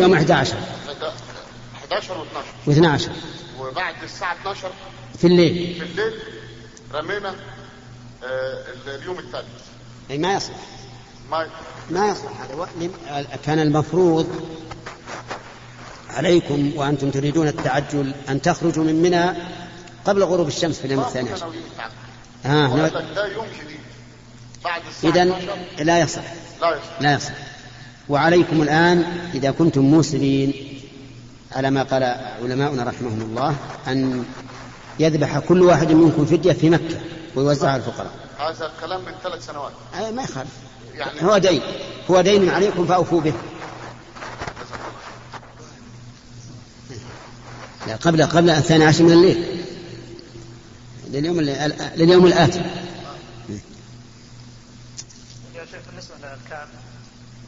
يوم 0.00 0.14
11 0.14 0.56
11 1.74 2.14
و12 2.14 2.70
و12 2.70 3.08
وبعد 3.60 3.94
الساعة 4.02 4.34
12 4.34 4.70
في 5.18 5.26
الليل. 5.26 5.74
في 5.74 5.82
الليل 5.82 6.12
رمينا 6.94 7.34
آه، 8.24 8.64
اليوم 8.86 9.18
الثالث. 9.18 9.46
أي 10.10 10.18
ما 10.18 10.34
يصلح. 10.34 10.56
ما 11.30 11.46
ما 11.90 12.08
يصلح 12.08 12.32
هذا. 12.40 13.26
كان 13.44 13.58
المفروض 13.58 14.26
عليكم 16.10 16.72
وأنتم 16.76 17.10
تريدون 17.10 17.48
التعجل 17.48 18.14
أن 18.28 18.42
تخرجوا 18.42 18.84
من 18.84 19.02
منى 19.02 19.38
قبل 20.04 20.22
غروب 20.22 20.48
الشمس 20.48 20.78
في 20.78 20.84
اليوم 20.84 21.00
الثاني 21.04 21.30
عشر. 21.30 21.52
آه. 22.46 22.76
لك 22.76 22.92
ده 23.14 23.26
يوم 23.32 23.46
جديد 23.46 23.85
إذا 25.04 25.22
12 25.22 25.84
لا 25.84 25.98
يصح. 26.00 26.22
لا 26.60 26.70
يصح. 26.70 27.00
لا 27.00 27.14
يصح. 27.14 27.32
وعليكم 28.08 28.62
الآن 28.62 29.04
إذا 29.34 29.50
كنتم 29.50 29.80
موسرين 29.82 30.54
على 31.52 31.70
ما 31.70 31.82
قال 31.82 32.02
علماؤنا 32.42 32.82
رحمهم 32.84 33.20
الله 33.20 33.56
أن 33.88 34.24
يذبح 34.98 35.38
كل 35.38 35.62
واحد 35.62 35.92
منكم 35.92 36.24
فدية 36.26 36.52
في 36.52 36.70
مكة 36.70 37.00
ويوزعها 37.34 37.70
على 37.72 37.82
الفقراء. 37.82 38.10
هذا 38.38 38.66
الكلام 38.76 39.00
من 39.00 39.12
ثلاث 39.22 39.46
سنوات. 39.46 39.72
آه، 39.94 40.10
ما 40.10 40.22
يخالف. 40.22 40.50
يعني 40.94 41.22
هو 41.22 41.38
دين. 41.38 41.60
هو 42.10 42.20
دين 42.20 42.48
عليكم 42.48 42.86
فأوفوا 42.86 43.20
به. 43.20 43.32
لا 47.86 47.96
قبل 47.96 48.22
قبل 48.26 48.50
الثاني 48.50 48.84
عشر 48.84 49.04
من 49.04 49.12
الليل. 49.12 49.64
لليوم 51.10 51.38
اللي- 51.38 51.72
لليوم 51.96 52.26
الآتي 52.26 52.58
يا 55.54 55.64
شيخ 55.70 55.80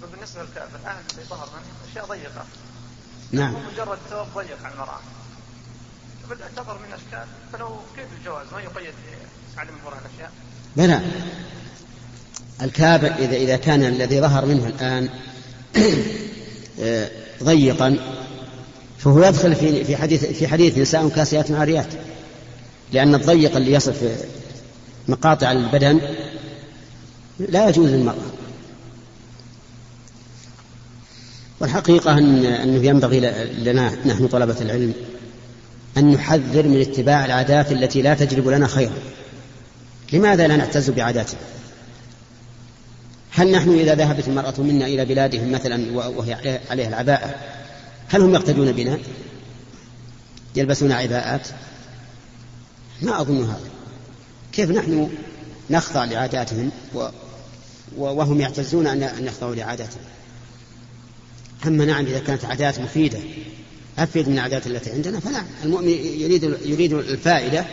بالنسبة 0.03 0.43
للكعب 0.43 0.69
الآن 0.83 0.97
اللي 1.11 1.25
ظهر 1.25 1.49
منه 1.55 1.91
أشياء 1.91 2.07
ضيقة. 2.07 2.45
نعم. 3.33 3.55
هو 3.55 3.61
مجرد 3.61 3.99
ثوب 4.11 4.27
ضيق 4.35 4.65
على 4.65 4.75
المرأة. 4.75 5.01
بدأت 6.31 6.51
تظهر 6.57 6.79
من 6.79 6.93
أشكال. 6.93 7.27
فلو 7.53 7.77
كيف 7.97 8.07
الجواز؟ 8.19 8.47
ما 8.53 8.61
يقيد 8.61 8.95
على 9.57 9.71
مثل 9.71 9.97
هذه 9.97 10.01
الأشياء 10.07 10.33
بلى. 10.77 11.01
الكعب 12.63 13.05
إذا 13.05 13.37
إذا 13.37 13.57
كان 13.57 13.85
الذي 13.85 14.21
ظهر 14.21 14.47
منه 14.47 14.67
الآن 14.67 15.09
آه، 16.81 17.11
ضيقا 17.43 17.99
فهو 18.99 19.25
يدخل 19.25 19.55
في 19.55 19.85
في 19.85 19.97
حديث 19.97 20.25
في 20.25 20.49
حديث 20.49 20.79
نساء 20.79 21.09
كاسيات 21.09 21.51
عاريات. 21.51 21.89
لأن 22.93 23.15
الضيق 23.15 23.57
اللي 23.57 23.73
يصف 23.73 24.27
مقاطع 25.09 25.53
البدن 25.53 26.01
لا 27.39 27.69
يجوز 27.69 27.91
للمرأة. 27.91 28.48
والحقيقة 31.61 32.19
أن 32.19 32.45
أنه 32.45 32.87
ينبغي 32.87 33.21
لنا 33.59 34.07
نحن 34.07 34.29
طلبة 34.29 34.57
العلم 34.61 34.95
أن 35.97 36.13
نحذر 36.13 36.69
من 36.69 36.81
اتباع 36.81 37.25
العادات 37.25 37.73
التي 37.73 38.03
لا 38.03 38.15
تجلب 38.15 38.49
لنا 38.49 38.67
خيرا 38.67 38.93
لماذا 40.13 40.49
لا 40.49 40.57
نعتز 40.57 40.91
بعاداتنا؟ 40.91 41.41
هل 43.31 43.53
نحن 43.53 43.71
إذا 43.71 43.95
ذهبت 43.95 44.29
المرأة 44.29 44.55
منا 44.59 44.87
إلى 44.87 45.05
بلادهم 45.05 45.53
مثلا 45.53 45.93
وهي 45.93 46.61
عليها 46.71 46.89
العباءة 46.89 47.35
هل 48.09 48.21
هم 48.21 48.35
يقتدون 48.35 48.73
بنا؟ 48.73 48.99
يلبسون 50.57 50.93
عباءات؟ 50.93 51.49
ما 53.03 53.21
أظن 53.21 53.45
هذا. 53.45 53.71
كيف 54.53 54.71
نحن 54.71 55.11
نخضع 55.71 56.05
لعاداتهم 56.05 56.71
و 56.95 57.09
وهم 57.97 58.41
يعتزون 58.41 58.87
أن 58.87 59.27
يخضعوا 59.27 59.55
لعاداتنا 59.55 60.03
أما 61.67 61.85
نعم 61.85 62.07
إذا 62.07 62.19
كانت 62.19 62.45
عادات 62.45 62.79
مفيدة 62.79 63.19
أفيد 63.99 64.29
من 64.29 64.35
العادات 64.35 64.67
التي 64.67 64.91
عندنا 64.91 65.21
فنعم 65.21 65.47
المؤمن 65.65 65.89
يريد 65.89 66.43
يريد 66.65 66.93
الفائدة 66.93 67.67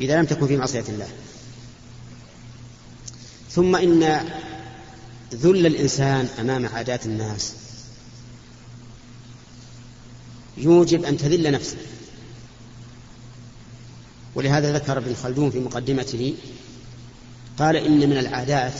إذا 0.00 0.18
لم 0.18 0.24
تكن 0.26 0.46
في 0.46 0.56
معصية 0.56 0.84
الله. 0.88 1.08
ثم 3.50 3.76
إن 3.76 4.24
ذل 5.34 5.66
الإنسان 5.66 6.28
أمام 6.40 6.66
عادات 6.66 7.06
الناس. 7.06 7.52
يوجب 10.56 11.04
أن 11.04 11.16
تذل 11.16 11.52
نفسه 11.52 11.76
ولهذا 14.34 14.72
ذكر 14.72 14.98
ابن 14.98 15.14
خلدون 15.14 15.50
في 15.50 15.58
مقدمته 15.58 16.34
قال 17.58 17.76
إن 17.76 18.10
من 18.10 18.18
العادات 18.18 18.72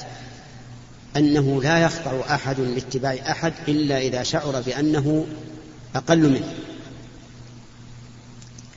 أنه 1.16 1.62
لا 1.62 1.78
يخضع 1.78 2.34
أحد 2.34 2.60
لاتباع 2.60 3.12
أحد 3.30 3.52
إلا 3.68 3.98
إذا 3.98 4.22
شعر 4.22 4.60
بأنه 4.60 5.26
أقل 5.94 6.30
منه. 6.30 6.54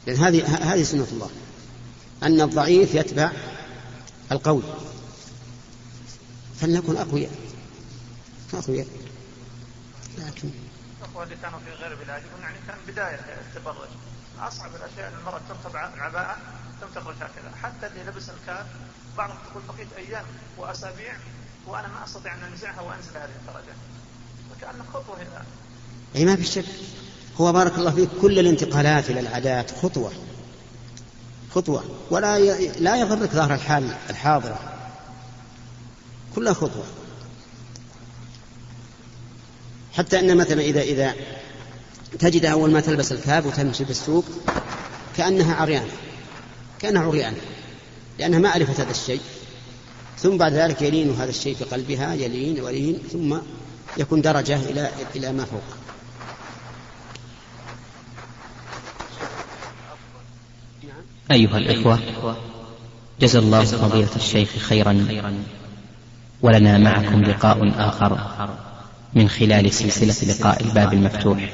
لأن 0.07 0.15
هذه 0.15 0.73
هذه 0.73 0.83
سنة 0.83 1.07
الله. 1.11 1.29
أن 2.23 2.41
الضعيف 2.41 2.95
يتبع 2.95 3.31
القوي. 4.31 4.63
فلنكن 6.61 6.97
أقوياء. 6.97 7.31
أقوياء. 8.53 8.87
لكن 10.17 10.49
الأخوة 10.99 11.23
اللي 11.23 11.35
كانوا 11.41 11.59
في 11.59 11.83
غير 11.83 11.95
بلادهم 11.95 12.41
يعني 12.41 12.57
كان 12.67 12.77
بداية 12.87 13.19
التبرج 13.47 13.89
أصعب 14.39 14.71
الأشياء 14.75 15.13
أن 15.13 15.19
المرأة 15.19 15.41
تركب 15.49 15.75
العباءة 15.75 16.37
ثم 16.81 16.99
تخرج 17.01 17.15
هكذا. 17.15 17.51
حتى 17.63 17.87
اللي 17.87 18.11
لبس 18.11 18.29
الكاب 18.29 18.65
بعضهم 19.17 19.37
تقول 19.49 19.63
بقيت 19.67 19.87
أيام 19.97 20.25
وأسابيع 20.57 21.13
وأنا 21.67 21.87
ما 21.87 22.05
أستطيع 22.05 22.33
أن 22.33 22.43
أنزعها 22.51 22.81
وأنزل 22.81 23.09
هذه 23.15 23.29
الدرجة. 23.41 23.75
وكأن 24.51 24.83
خطوة 24.93 25.15
إلى 25.15 25.43
أي 26.15 26.25
ما 26.25 26.35
في 26.35 26.43
شك. 26.43 26.65
هو 27.37 27.53
بارك 27.53 27.77
الله 27.77 27.91
فيك 27.91 28.09
كل 28.21 28.39
الانتقالات 28.39 29.09
إلى 29.09 29.19
العادات 29.19 29.71
خطوة. 29.71 30.11
خطوة. 31.55 31.83
ولا 32.11 32.37
ي... 32.37 32.71
لا 32.79 32.95
يغرك 32.95 33.29
ظهر 33.29 33.53
الحال 33.53 33.95
الحاضرة. 34.09 34.59
كلها 36.35 36.53
خطوة. 36.53 36.85
حتى 39.93 40.19
أن 40.19 40.37
مثلا 40.37 40.61
إذا 40.61 40.81
إذا 40.81 41.13
تجد 42.19 42.45
أول 42.45 42.71
ما 42.71 42.79
تلبس 42.79 43.11
الكاب 43.11 43.45
وتمشي 43.45 43.85
في 43.85 43.91
السوق 43.91 44.25
كأنها 45.17 45.55
عريانة. 45.55 45.91
كأنها 46.79 47.03
عريانة. 47.03 47.37
لأنها 48.19 48.39
ما 48.39 48.55
ألفت 48.55 48.79
هذا 48.79 48.91
الشيء. 48.91 49.21
ثم 50.17 50.37
بعد 50.37 50.53
ذلك 50.53 50.81
يلين 50.81 51.11
هذا 51.11 51.29
الشيء 51.29 51.55
في 51.55 51.63
قلبها 51.63 52.13
يلين 52.13 52.61
ويلين 52.61 52.99
ثم 53.11 53.37
يكون 53.97 54.21
درجة 54.21 54.55
إلى 54.55 54.89
إلى 55.15 55.33
ما 55.33 55.45
فوق. 55.45 55.63
أيها 61.31 61.57
الإخوة 61.57 61.99
جزا 63.21 63.39
الله 63.39 63.63
فضيلة 63.63 64.15
الشيخ 64.15 64.49
خيرا 64.49 65.07
ولنا 66.41 66.77
معكم 66.77 67.21
لقاء 67.23 67.73
آخر 67.77 68.19
من 69.13 69.29
خلال 69.29 69.73
سلسلة 69.73 70.33
لقاء 70.33 70.63
الباب 70.63 70.93
المفتوح. 70.93 71.53